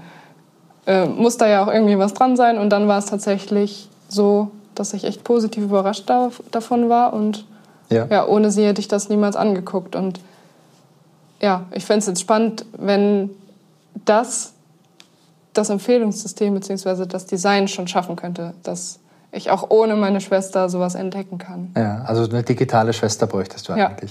[0.86, 2.58] äh, muss da ja auch irgendwie was dran sein.
[2.58, 7.12] Und dann war es tatsächlich so, dass ich echt positiv überrascht da, davon war.
[7.12, 7.44] Und
[7.90, 8.06] ja.
[8.06, 9.96] ja, ohne sie hätte ich das niemals angeguckt.
[9.96, 10.20] Und
[11.40, 13.30] ja, ich fände es jetzt spannend, wenn
[14.04, 14.52] das
[15.56, 17.06] das Empfehlungssystem bzw.
[17.06, 19.00] das Design schon schaffen könnte, dass
[19.32, 21.70] ich auch ohne meine Schwester sowas entdecken kann.
[21.76, 24.10] Ja, also eine digitale Schwester bräuchtest du eigentlich.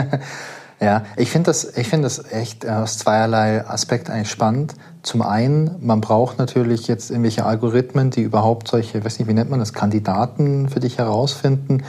[0.80, 4.74] ja, ich finde das, find das echt äh, aus zweierlei Aspekt eigentlich spannend.
[5.02, 9.50] Zum einen, man braucht natürlich jetzt irgendwelche Algorithmen, die überhaupt solche, weiß nicht, wie nennt
[9.50, 11.82] man das, Kandidaten für dich herausfinden,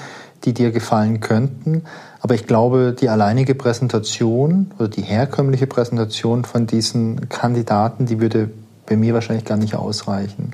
[0.43, 1.83] die dir gefallen könnten.
[2.21, 8.49] Aber ich glaube, die alleinige Präsentation oder die herkömmliche Präsentation von diesen Kandidaten, die würde
[8.87, 10.51] bei mir wahrscheinlich gar nicht ausreichen.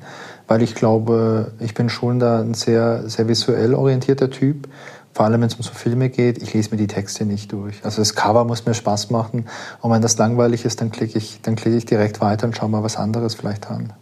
[0.47, 4.67] Weil ich glaube, ich bin schon da ein sehr, sehr visuell orientierter Typ.
[5.13, 7.85] Vor allem, wenn es um so Filme geht, ich lese mir die Texte nicht durch.
[7.85, 9.45] Also das Cover muss mir Spaß machen.
[9.81, 12.69] Und wenn das langweilig ist, dann klicke ich, dann klicke ich direkt weiter und schaue
[12.69, 13.93] mal was anderes vielleicht an.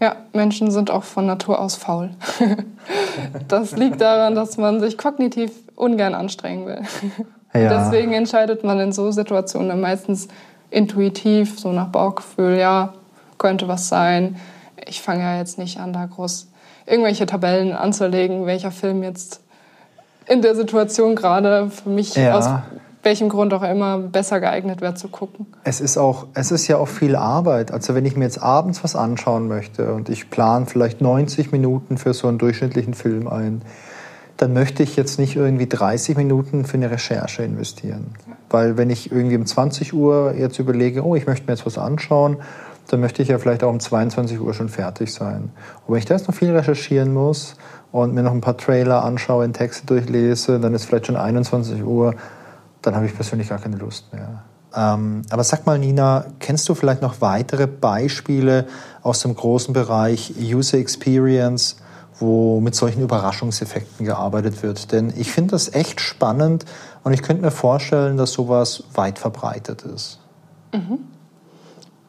[0.00, 2.10] Ja, Menschen sind auch von Natur aus faul.
[3.48, 6.80] das liegt daran, dass man sich kognitiv ungern anstrengen will.
[7.52, 7.84] Ja.
[7.84, 10.28] Deswegen entscheidet man in so Situationen meistens
[10.70, 12.94] intuitiv, so nach Bauchgefühl, ja,
[13.40, 14.36] könnte was sein.
[14.86, 16.46] Ich fange ja jetzt nicht an, da groß
[16.86, 19.40] irgendwelche Tabellen anzulegen, welcher Film jetzt
[20.28, 22.38] in der Situation gerade für mich ja.
[22.38, 22.48] aus
[23.02, 25.46] welchem Grund auch immer besser geeignet wäre zu gucken.
[25.64, 27.72] Es ist auch, es ist ja auch viel Arbeit.
[27.72, 31.96] Also wenn ich mir jetzt abends was anschauen möchte und ich plane vielleicht 90 Minuten
[31.96, 33.62] für so einen durchschnittlichen Film ein,
[34.36, 38.14] dann möchte ich jetzt nicht irgendwie 30 Minuten für eine Recherche investieren.
[38.50, 41.78] Weil wenn ich irgendwie um 20 Uhr jetzt überlege, oh, ich möchte mir jetzt was
[41.78, 42.38] anschauen,
[42.92, 45.50] dann möchte ich ja vielleicht auch um 22 Uhr schon fertig sein.
[45.86, 47.54] Und wenn ich da jetzt noch viel recherchieren muss
[47.92, 51.84] und mir noch ein paar Trailer anschaue, in Texte durchlese, dann ist vielleicht schon 21
[51.84, 52.14] Uhr,
[52.82, 54.42] dann habe ich persönlich gar keine Lust mehr.
[54.74, 58.66] Ähm, aber sag mal, Nina, kennst du vielleicht noch weitere Beispiele
[59.02, 61.76] aus dem großen Bereich User Experience,
[62.18, 64.92] wo mit solchen Überraschungseffekten gearbeitet wird?
[64.92, 66.64] Denn ich finde das echt spannend
[67.02, 70.20] und ich könnte mir vorstellen, dass sowas weit verbreitet ist.
[70.72, 70.98] Mhm.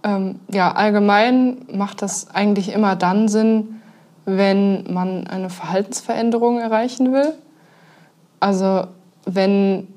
[0.03, 3.81] Ähm, ja, allgemein macht das eigentlich immer dann Sinn,
[4.25, 7.33] wenn man eine Verhaltensveränderung erreichen will.
[8.39, 8.87] Also
[9.25, 9.87] wenn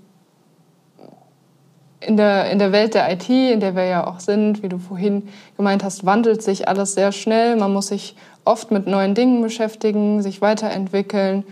[2.01, 4.79] in der, in der Welt der IT, in der wir ja auch sind, wie du
[4.79, 7.57] vorhin gemeint hast, wandelt sich alles sehr schnell.
[7.57, 11.45] Man muss sich oft mit neuen Dingen beschäftigen, sich weiterentwickeln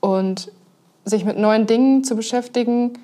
[0.00, 0.50] und
[1.04, 2.94] sich mit neuen Dingen zu beschäftigen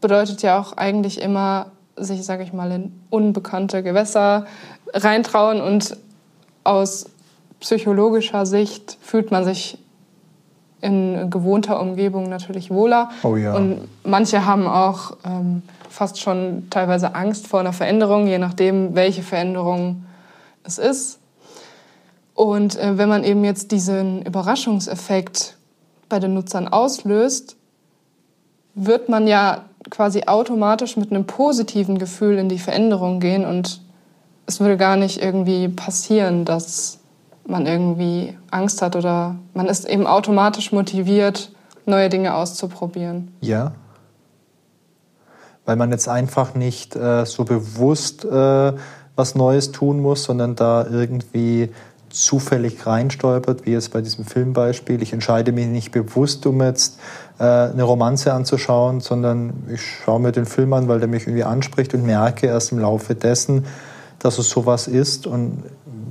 [0.00, 4.46] bedeutet ja auch eigentlich immer sich, sage ich mal, in unbekannte Gewässer
[4.92, 5.96] reintrauen und
[6.64, 7.06] aus
[7.60, 9.78] psychologischer Sicht fühlt man sich
[10.80, 13.10] in gewohnter Umgebung natürlich wohler.
[13.22, 13.54] Oh ja.
[13.54, 19.22] Und manche haben auch ähm, fast schon teilweise Angst vor einer Veränderung, je nachdem, welche
[19.22, 20.04] Veränderung
[20.62, 21.18] es ist.
[22.34, 25.56] Und äh, wenn man eben jetzt diesen Überraschungseffekt
[26.08, 27.56] bei den Nutzern auslöst,
[28.74, 33.80] wird man ja quasi automatisch mit einem positiven Gefühl in die Veränderung gehen und
[34.46, 36.98] es würde gar nicht irgendwie passieren, dass
[37.46, 41.50] man irgendwie Angst hat oder man ist eben automatisch motiviert,
[41.86, 43.32] neue Dinge auszuprobieren.
[43.40, 43.72] Ja.
[45.64, 48.72] Weil man jetzt einfach nicht äh, so bewusst äh,
[49.16, 51.70] was Neues tun muss, sondern da irgendwie
[52.10, 55.02] zufällig reinstolpert, wie es bei diesem Filmbeispiel.
[55.02, 56.98] Ich entscheide mich nicht bewusst, um jetzt
[57.38, 61.44] äh, eine Romanze anzuschauen, sondern ich schaue mir den Film an, weil der mich irgendwie
[61.44, 63.66] anspricht und merke erst im Laufe dessen,
[64.18, 65.62] dass es sowas ist und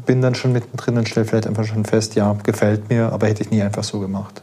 [0.05, 3.43] bin dann schon mittendrin und stelle vielleicht einfach schon fest, ja, gefällt mir, aber hätte
[3.43, 4.41] ich nie einfach so gemacht.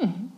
[0.00, 0.32] Mhm.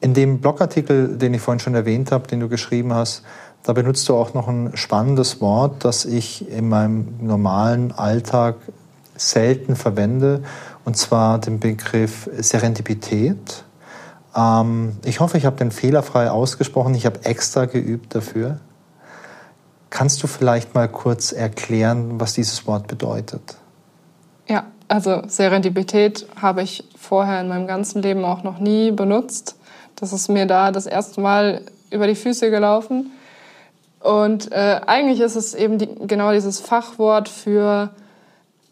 [0.00, 3.22] In dem Blogartikel, den ich vorhin schon erwähnt habe, den du geschrieben hast,
[3.62, 8.56] da benutzt du auch noch ein spannendes Wort, das ich in meinem normalen Alltag
[9.16, 10.42] selten verwende,
[10.84, 13.64] und zwar den Begriff Serendipität.
[14.34, 16.94] Ähm, ich hoffe, ich habe den fehlerfrei ausgesprochen.
[16.94, 18.60] Ich habe extra geübt dafür.
[19.90, 23.56] Kannst du vielleicht mal kurz erklären, was dieses Wort bedeutet?
[24.48, 29.56] Ja, also Serendipität habe ich vorher in meinem ganzen Leben auch noch nie benutzt.
[29.96, 33.10] Das ist mir da das erste Mal über die Füße gelaufen.
[34.00, 37.90] Und äh, eigentlich ist es eben die, genau dieses Fachwort für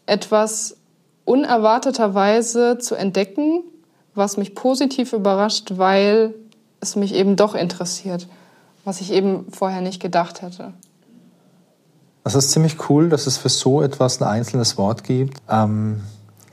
[0.07, 0.77] etwas
[1.23, 3.63] unerwarteterweise zu entdecken,
[4.15, 6.33] was mich positiv überrascht, weil
[6.81, 8.27] es mich eben doch interessiert,
[8.83, 10.73] was ich eben vorher nicht gedacht hätte.
[12.23, 15.37] Das ist ziemlich cool, dass es für so etwas ein einzelnes Wort gibt.
[15.47, 16.01] Ähm,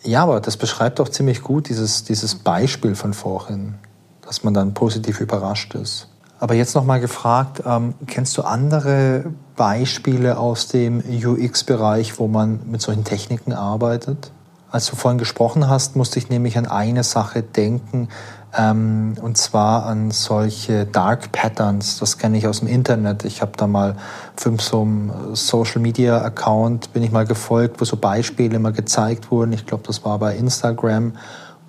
[0.02, 3.74] ja, aber das beschreibt auch ziemlich gut dieses, dieses Beispiel von vorhin,
[4.22, 6.08] dass man dann positiv überrascht ist.
[6.38, 9.24] Aber jetzt noch mal gefragt, ähm, kennst du andere
[9.56, 14.30] Beispiele aus dem UX-Bereich, wo man mit solchen Techniken arbeitet?
[14.70, 18.08] Als du vorhin gesprochen hast, musste ich nämlich an eine Sache denken,
[18.56, 21.98] ähm, und zwar an solche Dark Patterns.
[21.98, 23.24] Das kenne ich aus dem Internet.
[23.24, 23.96] Ich habe da mal
[24.36, 29.30] für so einen Social Media Account bin ich mal gefolgt, wo so Beispiele mal gezeigt
[29.30, 29.52] wurden.
[29.52, 31.12] Ich glaube, das war bei Instagram,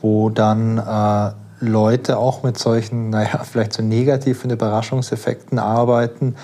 [0.02, 6.36] wo dann äh, Leute auch mit solchen, naja, vielleicht so negativen Überraschungseffekten arbeiten,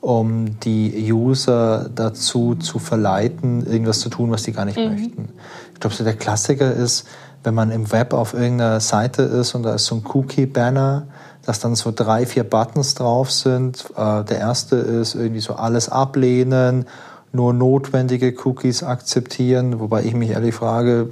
[0.00, 4.92] um die User dazu zu verleiten, irgendwas zu tun, was sie gar nicht mhm.
[4.92, 5.28] möchten.
[5.74, 7.06] Ich glaube, so der Klassiker ist,
[7.42, 11.06] wenn man im Web auf irgendeiner Seite ist und da ist so ein Cookie-Banner,
[11.44, 13.86] dass dann so drei, vier Buttons drauf sind.
[13.96, 16.86] Äh, der erste ist irgendwie so alles ablehnen,
[17.32, 21.10] nur notwendige Cookies akzeptieren, wobei ich mich ehrlich frage,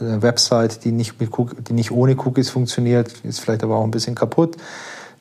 [0.00, 1.30] eine Website, die nicht, mit
[1.68, 4.56] die nicht ohne Cookies funktioniert, ist vielleicht aber auch ein bisschen kaputt.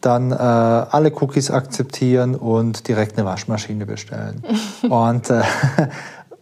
[0.01, 4.43] Dann äh, alle Cookies akzeptieren und direkt eine Waschmaschine bestellen.
[4.89, 5.41] und, äh,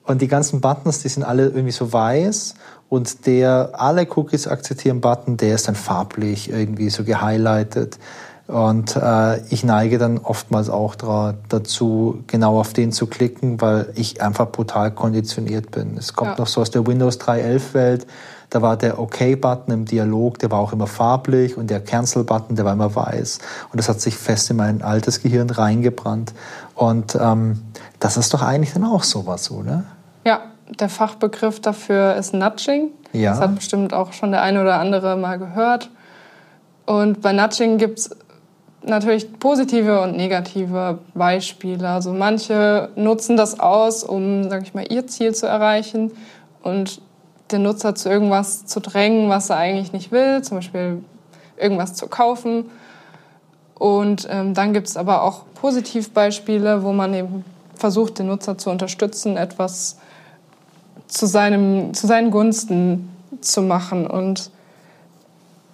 [0.04, 2.56] und die ganzen Buttons, die sind alle irgendwie so weiß
[2.89, 7.97] und der alle Cookies akzeptieren Button, der ist dann farblich irgendwie so gehighlightet.
[8.47, 14.21] Und äh, ich neige dann oftmals auch dazu, genau auf den zu klicken, weil ich
[14.21, 15.97] einfach brutal konditioniert bin.
[15.97, 16.38] Es kommt ja.
[16.38, 18.08] noch so aus der Windows 3.11 Welt.
[18.51, 22.65] Da war der OK-Button im Dialog, der war auch immer farblich und der Cancel-Button, der
[22.65, 23.39] war immer weiß.
[23.71, 26.34] Und das hat sich fest in mein altes Gehirn reingebrannt.
[26.75, 27.63] Und ähm,
[27.99, 29.86] das ist doch eigentlich dann auch sowas, oder?
[30.23, 30.41] Ja,
[30.79, 32.91] der Fachbegriff dafür ist Nudging.
[33.12, 33.31] Ja.
[33.31, 35.89] Das hat bestimmt auch schon der eine oder andere mal gehört.
[36.86, 38.12] Und bei Nudging gibt es
[38.87, 41.87] natürlich positive und negative Beispiele.
[41.87, 46.11] Also manche nutzen das aus, um, sag ich mal, ihr Ziel zu erreichen
[46.63, 47.01] und
[47.51, 51.03] den Nutzer zu irgendwas zu drängen, was er eigentlich nicht will, zum Beispiel
[51.57, 52.65] irgendwas zu kaufen.
[53.75, 57.45] Und ähm, dann gibt es aber auch Positivbeispiele, wo man eben
[57.75, 59.97] versucht, den Nutzer zu unterstützen, etwas
[61.07, 63.09] zu, seinem, zu seinen Gunsten
[63.41, 64.07] zu machen.
[64.07, 64.49] Und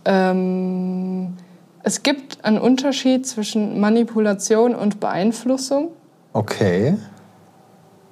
[0.06, 1.38] ähm,
[1.84, 5.92] es gibt einen Unterschied zwischen Manipulation und Beeinflussung.
[6.34, 6.98] Okay.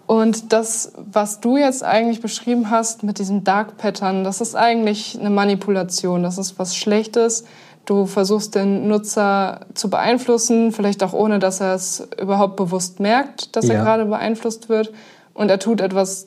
[0.07, 5.19] Und das, was du jetzt eigentlich beschrieben hast mit diesem Dark Pattern, das ist eigentlich
[5.19, 6.23] eine Manipulation.
[6.23, 7.43] Das ist was Schlechtes.
[7.85, 13.55] Du versuchst den Nutzer zu beeinflussen, vielleicht auch ohne, dass er es überhaupt bewusst merkt,
[13.55, 13.75] dass ja.
[13.75, 14.91] er gerade beeinflusst wird.
[15.35, 16.25] Und er tut etwas,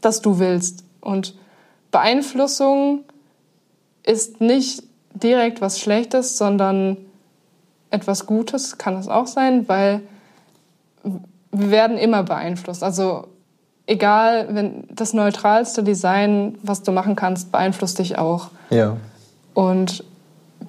[0.00, 0.84] das du willst.
[1.00, 1.34] Und
[1.90, 3.04] Beeinflussung
[4.04, 6.96] ist nicht direkt was Schlechtes, sondern
[7.90, 10.02] etwas Gutes kann es auch sein, weil
[11.52, 12.82] wir werden immer beeinflusst.
[12.82, 13.26] Also
[13.86, 18.50] egal, wenn das neutralste Design, was du machen kannst, beeinflusst dich auch.
[18.70, 18.96] Ja.
[19.54, 20.04] Und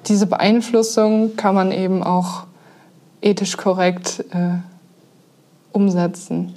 [0.08, 2.46] diese Beeinflussung kann man eben auch
[3.22, 4.58] ethisch korrekt äh,
[5.72, 6.54] umsetzen.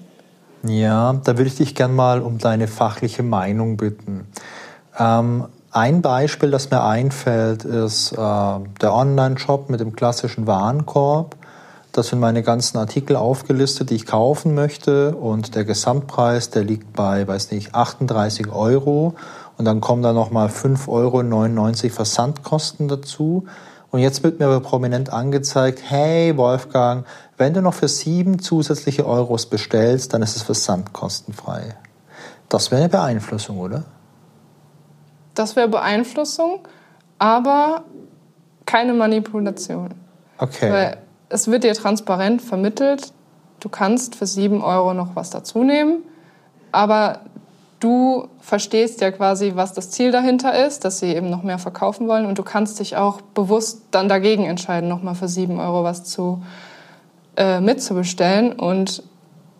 [0.62, 4.27] Ja, da würde ich dich gern mal um deine fachliche Meinung bitten.
[4.99, 11.34] Ähm, ein Beispiel, das mir einfällt, ist äh, der Online-Shop mit dem klassischen Warenkorb.
[11.90, 15.16] Das sind meine ganzen Artikel aufgelistet, die ich kaufen möchte.
[15.16, 19.14] Und der Gesamtpreis, der liegt bei, weiß nicht, 38 Euro.
[19.58, 20.88] Und dann kommen da nochmal 5,99
[21.84, 23.46] Euro Versandkosten dazu.
[23.90, 27.04] Und jetzt wird mir aber prominent angezeigt, hey Wolfgang,
[27.37, 31.74] wenn du noch für sieben zusätzliche Euros bestellst, dann ist es versandkostenfrei.
[32.48, 33.84] Das wäre eine Beeinflussung, oder?
[35.35, 36.61] Das wäre Beeinflussung,
[37.18, 37.85] aber
[38.66, 39.90] keine Manipulation.
[40.38, 40.73] Okay.
[40.73, 40.97] Weil
[41.29, 43.12] es wird dir transparent vermittelt,
[43.61, 46.03] du kannst für sieben Euro noch was dazu nehmen,
[46.73, 47.20] aber
[47.81, 52.09] du verstehst ja quasi, was das Ziel dahinter ist, dass sie eben noch mehr verkaufen
[52.09, 55.85] wollen und du kannst dich auch bewusst dann dagegen entscheiden, noch mal für sieben Euro
[55.85, 56.42] was zu
[57.37, 58.53] äh, mitzubestellen.
[58.53, 59.03] Und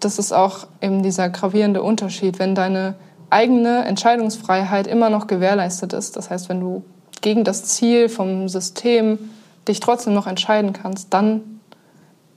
[0.01, 2.95] das ist auch eben dieser gravierende Unterschied, wenn deine
[3.35, 6.17] eigene Entscheidungsfreiheit immer noch gewährleistet ist.
[6.17, 6.85] Das heißt, wenn du
[7.21, 9.19] gegen das Ziel vom System
[9.67, 11.61] dich trotzdem noch entscheiden kannst, dann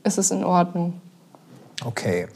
[0.04, 0.94] ist es in Ordnung.
[1.86, 2.28] Okay.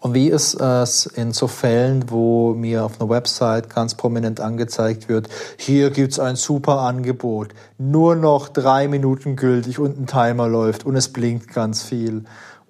[0.00, 5.08] Und wie ist es in so Fällen, wo mir auf einer Website ganz prominent angezeigt
[5.08, 10.48] wird, hier gibt es ein super Angebot, nur noch drei Minuten gültig und ein Timer
[10.48, 12.24] läuft und es blinkt ganz viel.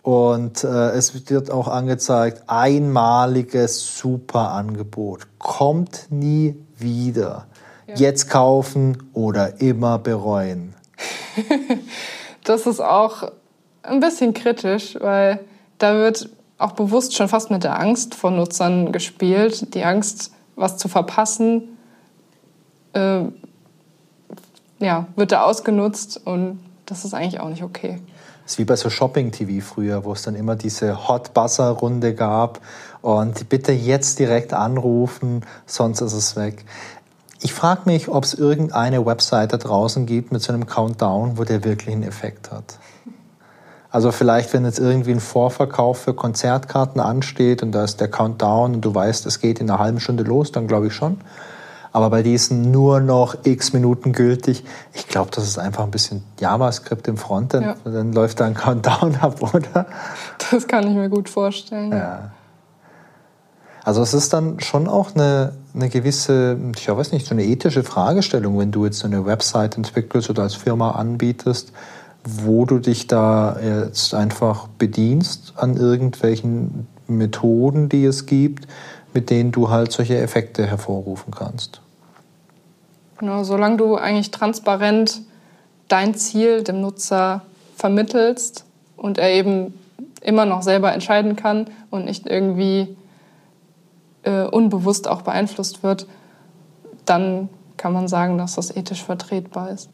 [0.08, 7.46] Und äh, es wird auch angezeigt, einmaliges super Angebot, kommt nie wieder.
[7.86, 7.94] Ja.
[7.94, 10.72] Jetzt kaufen oder immer bereuen.
[12.44, 13.30] das ist auch
[13.82, 15.40] ein bisschen kritisch, weil
[15.76, 19.74] da wird auch bewusst schon fast mit der Angst von Nutzern gespielt.
[19.74, 21.76] Die Angst, was zu verpassen,
[22.94, 23.24] äh,
[24.78, 28.00] ja, wird da ausgenutzt und das ist eigentlich auch nicht okay.
[28.48, 32.60] Das ist wie bei so Shopping-TV früher, wo es dann immer diese Hot-Buzzer-Runde gab
[33.02, 36.64] und bitte jetzt direkt anrufen, sonst ist es weg.
[37.42, 41.44] Ich frage mich, ob es irgendeine Website da draußen gibt mit so einem Countdown, wo
[41.44, 42.78] der wirklich einen Effekt hat.
[43.90, 48.76] Also vielleicht, wenn jetzt irgendwie ein Vorverkauf für Konzertkarten ansteht und da ist der Countdown
[48.76, 51.20] und du weißt, es geht in einer halben Stunde los, dann glaube ich schon.
[51.92, 56.22] Aber bei diesen nur noch x Minuten gültig, ich glaube, das ist einfach ein bisschen
[56.38, 57.66] JavaScript im Frontend.
[57.66, 57.76] Ja.
[57.84, 59.86] Dann läuft da ein Countdown ab, oder?
[60.50, 61.92] Das kann ich mir gut vorstellen.
[61.92, 62.30] Ja.
[63.84, 67.84] Also es ist dann schon auch eine, eine gewisse, ich weiß nicht, so eine ethische
[67.84, 71.72] Fragestellung, wenn du jetzt so eine Website entwickelst oder als Firma anbietest
[72.24, 78.66] wo du dich da jetzt einfach bedienst an irgendwelchen Methoden, die es gibt,
[79.14, 81.80] mit denen du halt solche Effekte hervorrufen kannst.
[83.18, 85.22] Genau, solange du eigentlich transparent
[85.88, 87.42] dein Ziel dem Nutzer
[87.76, 88.64] vermittelst
[88.96, 89.74] und er eben
[90.20, 92.96] immer noch selber entscheiden kann und nicht irgendwie
[94.22, 96.06] äh, unbewusst auch beeinflusst wird,
[97.04, 99.88] dann kann man sagen, dass das ethisch vertretbar ist.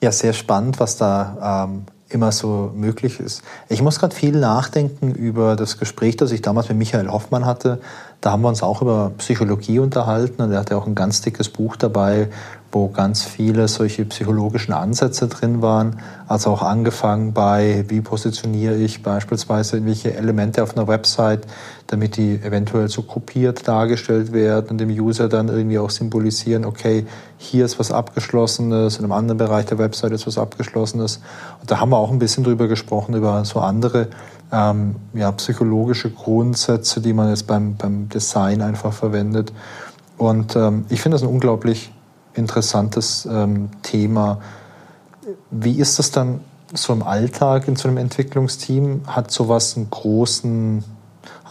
[0.00, 3.42] Ja, sehr spannend, was da ähm, immer so möglich ist.
[3.68, 7.80] Ich muss gerade viel nachdenken über das Gespräch, das ich damals mit Michael Hoffmann hatte.
[8.20, 11.50] Da haben wir uns auch über Psychologie unterhalten und er hatte auch ein ganz dickes
[11.50, 12.28] Buch dabei,
[12.70, 16.00] wo ganz viele solche psychologischen Ansätze drin waren.
[16.26, 21.46] Also auch angefangen bei, wie positioniere ich beispielsweise welche Elemente auf einer Website,
[21.86, 27.06] damit die eventuell so kopiert dargestellt werden und dem User dann irgendwie auch symbolisieren, okay,
[27.38, 31.20] hier ist was Abgeschlossenes, in einem anderen Bereich der Website ist was Abgeschlossenes.
[31.60, 34.08] Und da haben wir auch ein bisschen drüber gesprochen, über so andere
[34.52, 39.52] ähm, ja, psychologische Grundsätze, die man jetzt beim, beim Design einfach verwendet.
[40.18, 41.92] Und ähm, ich finde das ein unglaublich
[42.38, 44.40] interessantes ähm, Thema.
[45.50, 46.40] Wie ist das dann
[46.72, 49.02] so im Alltag in so einem Entwicklungsteam?
[49.06, 50.84] Hat sowas einen großen,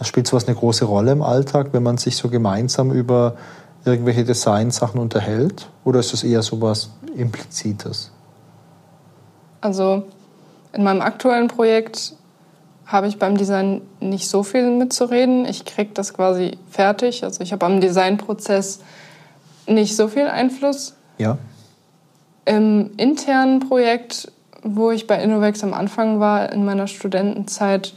[0.02, 3.36] spielt sowas eine große Rolle im Alltag, wenn man sich so gemeinsam über
[3.84, 5.68] irgendwelche Designsachen unterhält?
[5.84, 8.10] Oder ist das eher sowas Implizites?
[9.60, 10.04] Also
[10.72, 12.14] in meinem aktuellen Projekt
[12.86, 15.44] habe ich beim Design nicht so viel mitzureden.
[15.44, 17.22] Ich kriege das quasi fertig.
[17.22, 18.80] Also ich habe am Designprozess
[19.68, 20.96] nicht so viel Einfluss.
[21.18, 21.38] Ja.
[22.44, 27.94] Im internen Projekt, wo ich bei Innovex am Anfang war, in meiner Studentenzeit,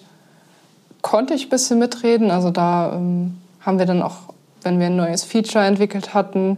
[1.02, 2.32] konnte ich ein bisschen mitreden.
[2.32, 6.58] Also da ähm, haben wir dann auch, wenn wir ein neues Feature entwickelt hatten,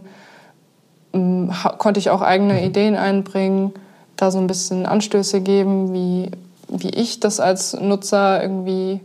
[1.12, 2.64] ähm, konnte ich auch eigene mhm.
[2.64, 3.72] Ideen einbringen,
[4.16, 6.30] da so ein bisschen Anstöße geben, wie,
[6.68, 9.00] wie ich das als Nutzer irgendwie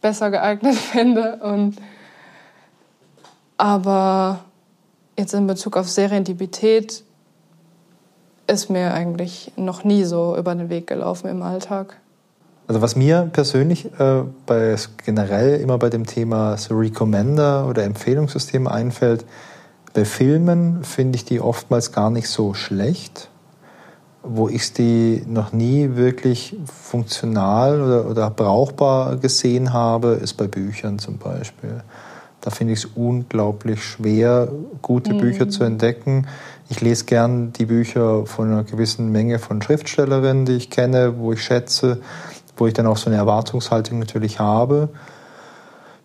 [0.00, 1.36] besser geeignet fände.
[1.36, 1.76] Und,
[3.56, 4.40] aber
[5.16, 7.04] jetzt in Bezug auf Serendipität
[8.46, 11.96] ist mir eigentlich noch nie so über den Weg gelaufen im Alltag.
[12.66, 19.24] Also was mir persönlich äh, bei, generell immer bei dem Thema Recommender oder Empfehlungssysteme einfällt,
[19.92, 23.28] bei Filmen finde ich die oftmals gar nicht so schlecht.
[24.22, 30.98] Wo ich die noch nie wirklich funktional oder, oder brauchbar gesehen habe, ist bei Büchern
[30.98, 31.82] zum Beispiel.
[32.44, 35.18] Da finde ich es unglaublich schwer, gute mhm.
[35.18, 36.26] Bücher zu entdecken.
[36.68, 41.32] Ich lese gern die Bücher von einer gewissen Menge von Schriftstellerinnen, die ich kenne, wo
[41.32, 42.02] ich schätze,
[42.58, 44.90] wo ich dann auch so eine Erwartungshaltung natürlich habe.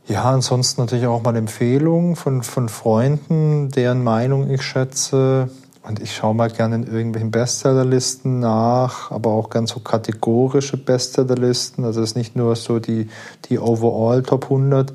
[0.08, 5.50] Ja, ansonsten natürlich auch mal Empfehlungen von, von Freunden, deren Meinung ich schätze.
[5.84, 11.84] Und ich schaue mal gerne in irgendwelchen Bestsellerlisten nach, aber auch ganz so kategorische Bestsellerlisten.
[11.84, 13.10] Also es ist nicht nur so die,
[13.50, 14.94] die Overall Top 100,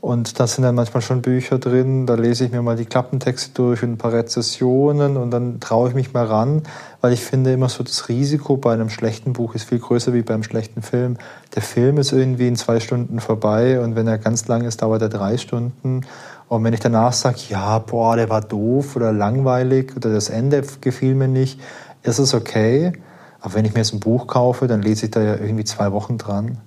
[0.00, 3.52] Und da sind dann manchmal schon Bücher drin, da lese ich mir mal die Klappentexte
[3.52, 6.62] durch und ein paar Rezessionen und dann traue ich mich mal ran,
[7.02, 10.22] weil ich finde immer so, das Risiko bei einem schlechten Buch ist viel größer wie
[10.22, 11.18] beim schlechten Film.
[11.54, 15.02] Der Film ist irgendwie in zwei Stunden vorbei und wenn er ganz lang ist, dauert
[15.02, 16.00] er drei Stunden.
[16.48, 20.62] Und wenn ich danach sage, ja, boah, der war doof oder langweilig oder das Ende
[20.80, 21.60] gefiel mir nicht,
[22.02, 22.94] ist es okay.
[23.40, 25.92] Aber wenn ich mir jetzt ein Buch kaufe, dann lese ich da ja irgendwie zwei
[25.92, 26.58] Wochen dran.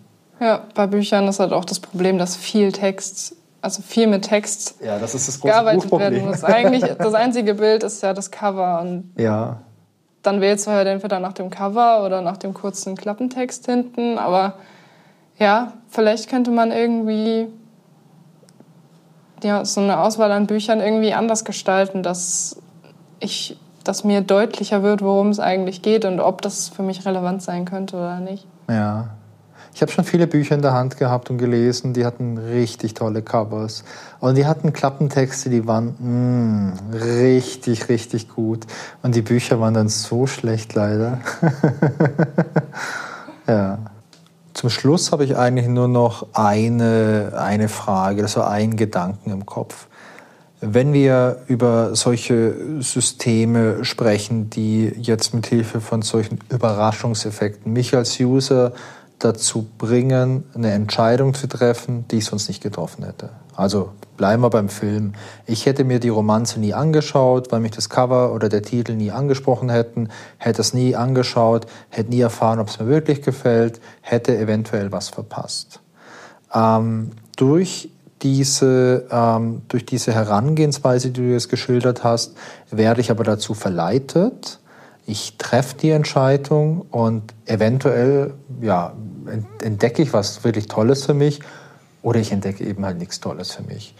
[0.43, 4.75] Ja, bei Büchern ist halt auch das Problem, dass viel Text, also viel mit Text
[4.83, 6.43] ja, das ist das große gearbeitet werden muss.
[6.43, 9.61] Eigentlich das einzige Bild ist ja das Cover und ja.
[10.21, 14.17] dann wählst du halt entweder nach dem Cover oder nach dem kurzen Klappentext hinten.
[14.17, 14.55] Aber
[15.37, 17.47] ja, vielleicht könnte man irgendwie
[19.43, 22.57] ja, so eine Auswahl an Büchern irgendwie anders gestalten, dass
[23.21, 27.41] ich dass mir deutlicher wird, worum es eigentlich geht und ob das für mich relevant
[27.41, 28.45] sein könnte oder nicht.
[28.69, 29.09] Ja,
[29.73, 33.23] ich habe schon viele Bücher in der Hand gehabt und gelesen, die hatten richtig tolle
[33.23, 33.83] Covers.
[34.19, 38.67] Und die hatten Klappentexte, die waren mm, richtig, richtig gut.
[39.01, 41.19] Und die Bücher waren dann so schlecht leider.
[43.47, 43.79] ja.
[44.53, 49.87] Zum Schluss habe ich eigentlich nur noch eine, eine Frage, so ein Gedanken im Kopf.
[50.61, 58.19] Wenn wir über solche Systeme sprechen, die jetzt mit Hilfe von solchen Überraschungseffekten mich als
[58.19, 58.71] User
[59.19, 63.29] dazu bringen, eine Entscheidung zu treffen, die ich sonst nicht getroffen hätte.
[63.55, 65.13] Also bleiben wir beim Film.
[65.45, 69.11] Ich hätte mir die Romanze nie angeschaut, weil mich das Cover oder der Titel nie
[69.11, 74.37] angesprochen hätten, hätte es nie angeschaut, hätte nie erfahren, ob es mir wirklich gefällt, hätte
[74.37, 75.79] eventuell was verpasst.
[76.53, 77.89] Ähm, durch
[78.21, 82.35] diese, ähm, durch diese Herangehensweise, die du jetzt geschildert hast,
[82.71, 84.59] werde ich aber dazu verleitet,
[85.05, 88.93] ich treffe die Entscheidung und eventuell ja,
[89.61, 91.41] entdecke ich was wirklich Tolles für mich
[92.01, 93.95] oder ich entdecke eben halt nichts Tolles für mich.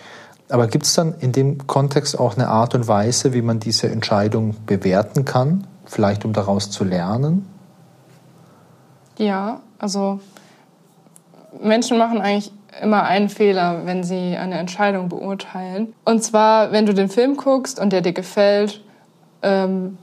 [0.49, 3.89] Aber gibt es dann in dem Kontext auch eine Art und Weise, wie man diese
[3.89, 7.47] Entscheidung bewerten kann, vielleicht um daraus zu lernen?
[9.18, 10.20] Ja, also
[11.62, 12.51] Menschen machen eigentlich
[12.82, 15.93] immer einen Fehler, wenn sie eine Entscheidung beurteilen.
[16.04, 18.82] Und zwar, wenn du den Film guckst und der dir gefällt,
[19.41, 19.97] ähm,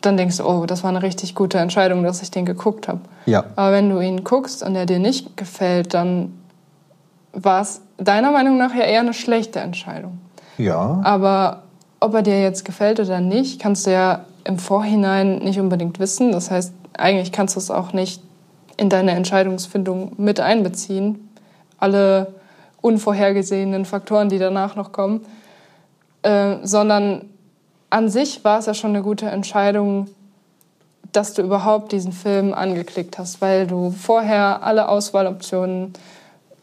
[0.00, 3.00] dann denkst du, oh, das war eine richtig gute Entscheidung, dass ich den geguckt habe.
[3.26, 3.44] Ja.
[3.56, 6.32] Aber wenn du ihn guckst und er dir nicht gefällt, dann
[7.32, 10.18] war es deiner Meinung nach ja eher eine schlechte Entscheidung.
[10.56, 11.00] Ja.
[11.04, 11.62] Aber
[12.00, 16.32] ob er dir jetzt gefällt oder nicht, kannst du ja im Vorhinein nicht unbedingt wissen.
[16.32, 18.22] Das heißt, eigentlich kannst du es auch nicht
[18.76, 21.28] in deine Entscheidungsfindung mit einbeziehen.
[21.78, 22.34] Alle
[22.80, 25.20] unvorhergesehenen Faktoren, die danach noch kommen.
[26.22, 27.26] Äh, sondern
[27.90, 30.08] an sich war es ja schon eine gute Entscheidung,
[31.12, 35.94] dass du überhaupt diesen Film angeklickt hast, weil du vorher alle Auswahloptionen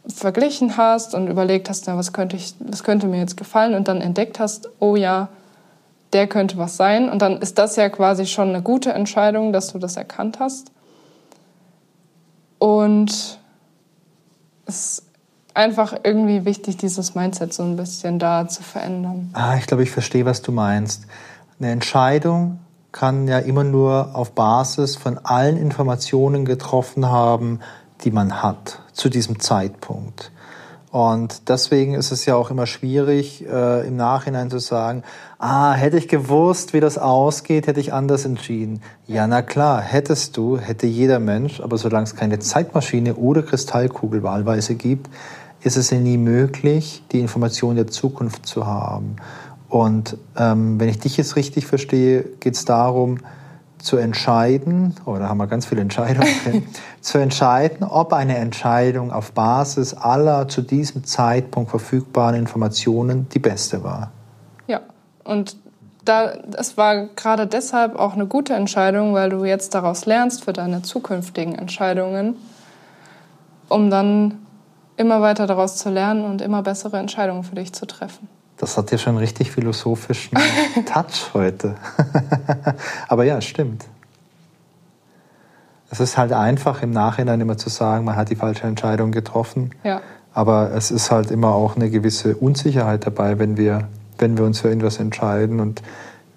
[0.07, 3.87] verglichen hast und überlegt hast, na, was, könnte ich, was könnte mir jetzt gefallen und
[3.87, 5.29] dann entdeckt hast, oh ja,
[6.13, 7.09] der könnte was sein.
[7.09, 10.71] Und dann ist das ja quasi schon eine gute Entscheidung, dass du das erkannt hast.
[12.59, 13.39] Und
[14.67, 15.04] es
[15.55, 19.29] einfach irgendwie wichtig, dieses Mindset so ein bisschen da zu verändern.
[19.33, 21.05] Ah, ich glaube, ich verstehe, was du meinst.
[21.59, 22.59] Eine Entscheidung
[22.91, 27.59] kann ja immer nur auf Basis von allen Informationen getroffen haben,
[28.03, 30.31] die man hat zu diesem Zeitpunkt.
[30.91, 35.03] Und deswegen ist es ja auch immer schwierig, äh, im Nachhinein zu sagen,
[35.39, 38.81] ah, hätte ich gewusst, wie das ausgeht, hätte ich anders entschieden.
[39.05, 44.23] Ja, na klar, hättest du, hätte jeder Mensch, aber solange es keine Zeitmaschine oder Kristallkugel
[44.23, 45.09] wahlweise gibt,
[45.65, 49.15] ist es ja nie möglich, die Information der Zukunft zu haben.
[49.67, 53.17] Und ähm, wenn ich dich jetzt richtig verstehe, geht es darum,
[53.79, 56.67] zu entscheiden, oder oh, haben wir ganz viele Entscheidungen,
[57.01, 63.83] zu entscheiden, ob eine Entscheidung auf Basis aller zu diesem Zeitpunkt verfügbaren Informationen die beste
[63.83, 64.11] war.
[64.67, 64.81] Ja,
[65.23, 65.57] und
[66.03, 70.53] da, das war gerade deshalb auch eine gute Entscheidung, weil du jetzt daraus lernst für
[70.53, 72.35] deine zukünftigen Entscheidungen,
[73.67, 74.44] um dann
[74.97, 78.27] immer weiter daraus zu lernen und immer bessere Entscheidungen für dich zu treffen.
[78.57, 80.37] Das hat ja schon richtig philosophischen
[80.85, 81.75] Touch heute.
[83.07, 83.85] Aber ja, stimmt.
[85.89, 89.71] Es ist halt einfach im Nachhinein immer zu sagen, man hat die falsche Entscheidung getroffen.
[89.83, 90.01] Ja.
[90.33, 93.87] Aber es ist halt immer auch eine gewisse Unsicherheit dabei, wenn wir,
[94.17, 95.59] wenn wir uns für irgendwas entscheiden.
[95.59, 95.81] Und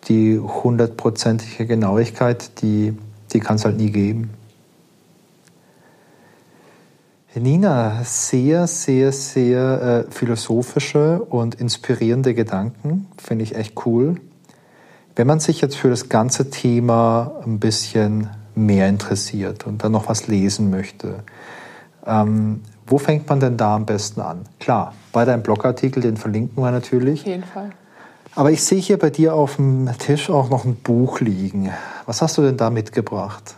[0.09, 2.97] die hundertprozentige Genauigkeit, die,
[3.33, 4.31] die kann es halt nie geben.
[7.41, 13.07] Nina, sehr, sehr, sehr äh, philosophische und inspirierende Gedanken.
[13.16, 14.20] Finde ich echt cool.
[15.16, 20.09] Wenn man sich jetzt für das ganze Thema ein bisschen mehr interessiert und dann noch
[20.09, 21.24] was lesen möchte,
[22.07, 24.47] ähm, Wo fängt man denn da am besten an?
[24.61, 27.20] Klar, bei deinem Blogartikel, den verlinken wir natürlich.
[27.20, 27.70] Auf jeden Fall.
[28.34, 31.70] Aber ich sehe hier bei dir auf dem Tisch auch noch ein Buch liegen.
[32.07, 33.57] Was hast du denn da mitgebracht?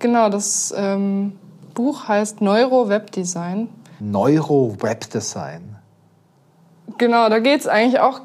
[0.00, 1.34] Genau, das ähm,
[1.74, 3.68] Buch heißt Neuro Webdesign.
[4.00, 5.76] Neuro Webdesign.
[6.98, 8.20] Genau, da geht es eigentlich auch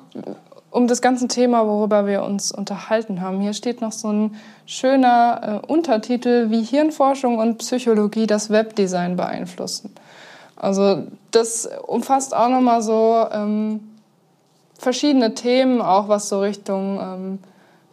[0.72, 3.40] um das ganze Thema, worüber wir uns unterhalten haben.
[3.42, 4.36] Hier steht noch so ein
[4.66, 9.94] schöner äh, Untertitel, wie Hirnforschung und Psychologie das Webdesign beeinflussen.
[10.56, 13.80] Also das umfasst auch nochmal so ähm,
[14.78, 17.40] verschiedene Themen, auch was so Richtung ähm,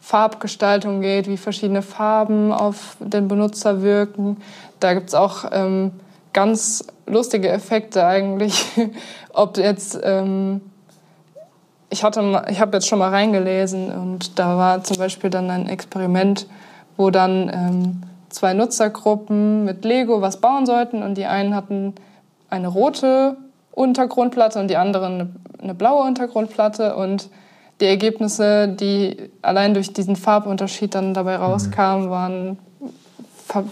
[0.01, 4.37] Farbgestaltung geht, wie verschiedene Farben auf den Benutzer wirken.
[4.85, 5.93] Da gibt es auch ähm,
[6.35, 8.67] ganz lustige Effekte eigentlich,
[9.33, 10.61] ob jetzt ähm,
[11.89, 15.69] ich hatte, ich habe jetzt schon mal reingelesen und da war zum Beispiel dann ein
[15.69, 16.47] Experiment,
[16.99, 21.95] wo dann ähm, zwei Nutzergruppen mit Lego was bauen sollten und die einen hatten
[22.51, 23.39] eine rote
[23.71, 25.31] Untergrundplatte und die anderen eine,
[25.63, 27.31] eine blaue Untergrundplatte und
[27.81, 31.45] die Ergebnisse, die allein durch diesen Farbunterschied dann dabei mhm.
[31.45, 32.59] rauskamen, waren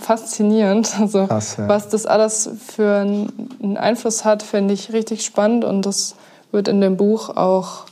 [0.00, 0.92] faszinierend.
[1.00, 1.68] Also Krass, ja.
[1.68, 6.14] was das alles für einen Einfluss hat, finde ich richtig spannend und das
[6.52, 7.86] wird in dem Buch auch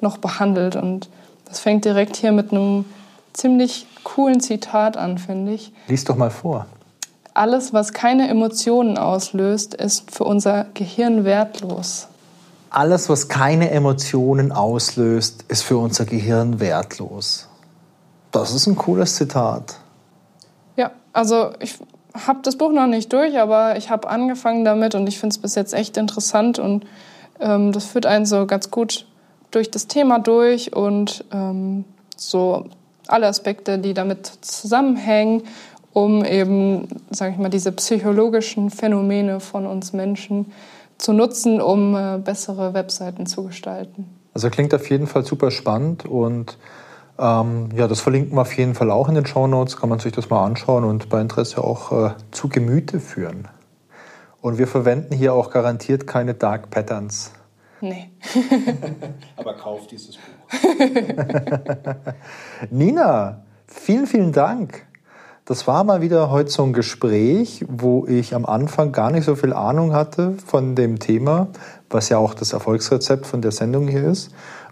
[0.00, 0.76] noch behandelt.
[0.76, 1.08] Und
[1.46, 2.84] das fängt direkt hier mit einem
[3.32, 5.72] ziemlich coolen Zitat an, finde ich.
[5.88, 6.66] Lies doch mal vor.
[7.34, 12.08] Alles, was keine Emotionen auslöst, ist für unser Gehirn wertlos.
[12.70, 17.48] Alles, was keine Emotionen auslöst, ist für unser Gehirn wertlos.
[18.32, 19.76] Das ist ein cooles Zitat.
[20.78, 21.74] Ja, also ich
[22.14, 25.38] habe das Buch noch nicht durch, aber ich habe angefangen damit und ich finde es
[25.38, 26.86] bis jetzt echt interessant und
[27.40, 29.04] ähm, das führt einen so ganz gut
[29.50, 31.84] durch das Thema durch und ähm,
[32.16, 32.66] so
[33.08, 35.42] alle Aspekte, die damit zusammenhängen,
[35.92, 40.52] um eben, sage ich mal, diese psychologischen Phänomene von uns Menschen
[40.96, 44.06] zu nutzen, um äh, bessere Webseiten zu gestalten.
[44.32, 46.56] Also klingt auf jeden Fall super spannend und
[47.18, 49.98] ähm, ja, das verlinken wir auf jeden Fall auch in den Show Notes, kann man
[49.98, 53.48] sich das mal anschauen und bei Interesse auch äh, zu Gemüte führen.
[54.40, 57.32] Und wir verwenden hier auch garantiert keine Dark Patterns.
[57.80, 58.10] Nee.
[59.36, 60.22] Aber kauf dieses Buch.
[62.70, 64.86] Nina, vielen, vielen Dank.
[65.44, 69.34] Das war mal wieder heute so ein Gespräch, wo ich am Anfang gar nicht so
[69.34, 71.48] viel Ahnung hatte von dem Thema,
[71.88, 74.30] was ja auch das Erfolgsrezept von der Sendung hier ist.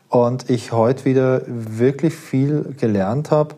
[0.09, 3.55] Und ich heute wieder wirklich viel gelernt habe.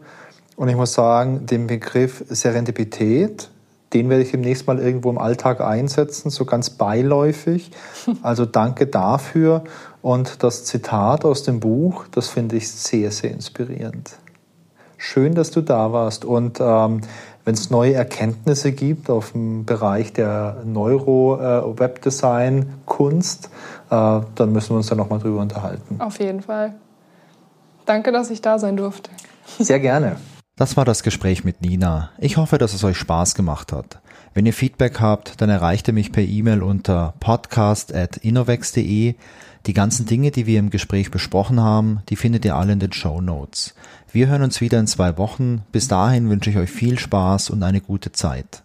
[0.56, 3.50] Und ich muss sagen, den Begriff Serendipität,
[3.92, 7.70] den werde ich demnächst mal irgendwo im Alltag einsetzen, so ganz beiläufig.
[8.22, 9.64] Also danke dafür.
[10.02, 14.16] Und das Zitat aus dem Buch, das finde ich sehr, sehr inspirierend.
[14.96, 16.24] Schön, dass du da warst.
[16.24, 17.02] Und ähm,
[17.48, 23.48] wenn es neue Erkenntnisse gibt auf dem Bereich der Neuro-Webdesign-Kunst,
[23.90, 25.98] äh, äh, dann müssen wir uns da nochmal drüber unterhalten.
[25.98, 26.74] Auf jeden Fall.
[27.86, 29.10] Danke, dass ich da sein durfte.
[29.58, 30.16] Sehr gerne.
[30.56, 32.10] Das war das Gespräch mit Nina.
[32.18, 34.02] Ich hoffe, dass es euch Spaß gemacht hat.
[34.34, 39.14] Wenn ihr Feedback habt, dann erreicht ihr mich per E-Mail unter podcast.innovex.de.
[39.66, 42.92] Die ganzen Dinge, die wir im Gespräch besprochen haben, die findet ihr alle in den
[42.92, 43.74] Show Notes.
[44.12, 45.62] Wir hören uns wieder in zwei Wochen.
[45.72, 48.62] Bis dahin wünsche ich euch viel Spaß und eine gute Zeit.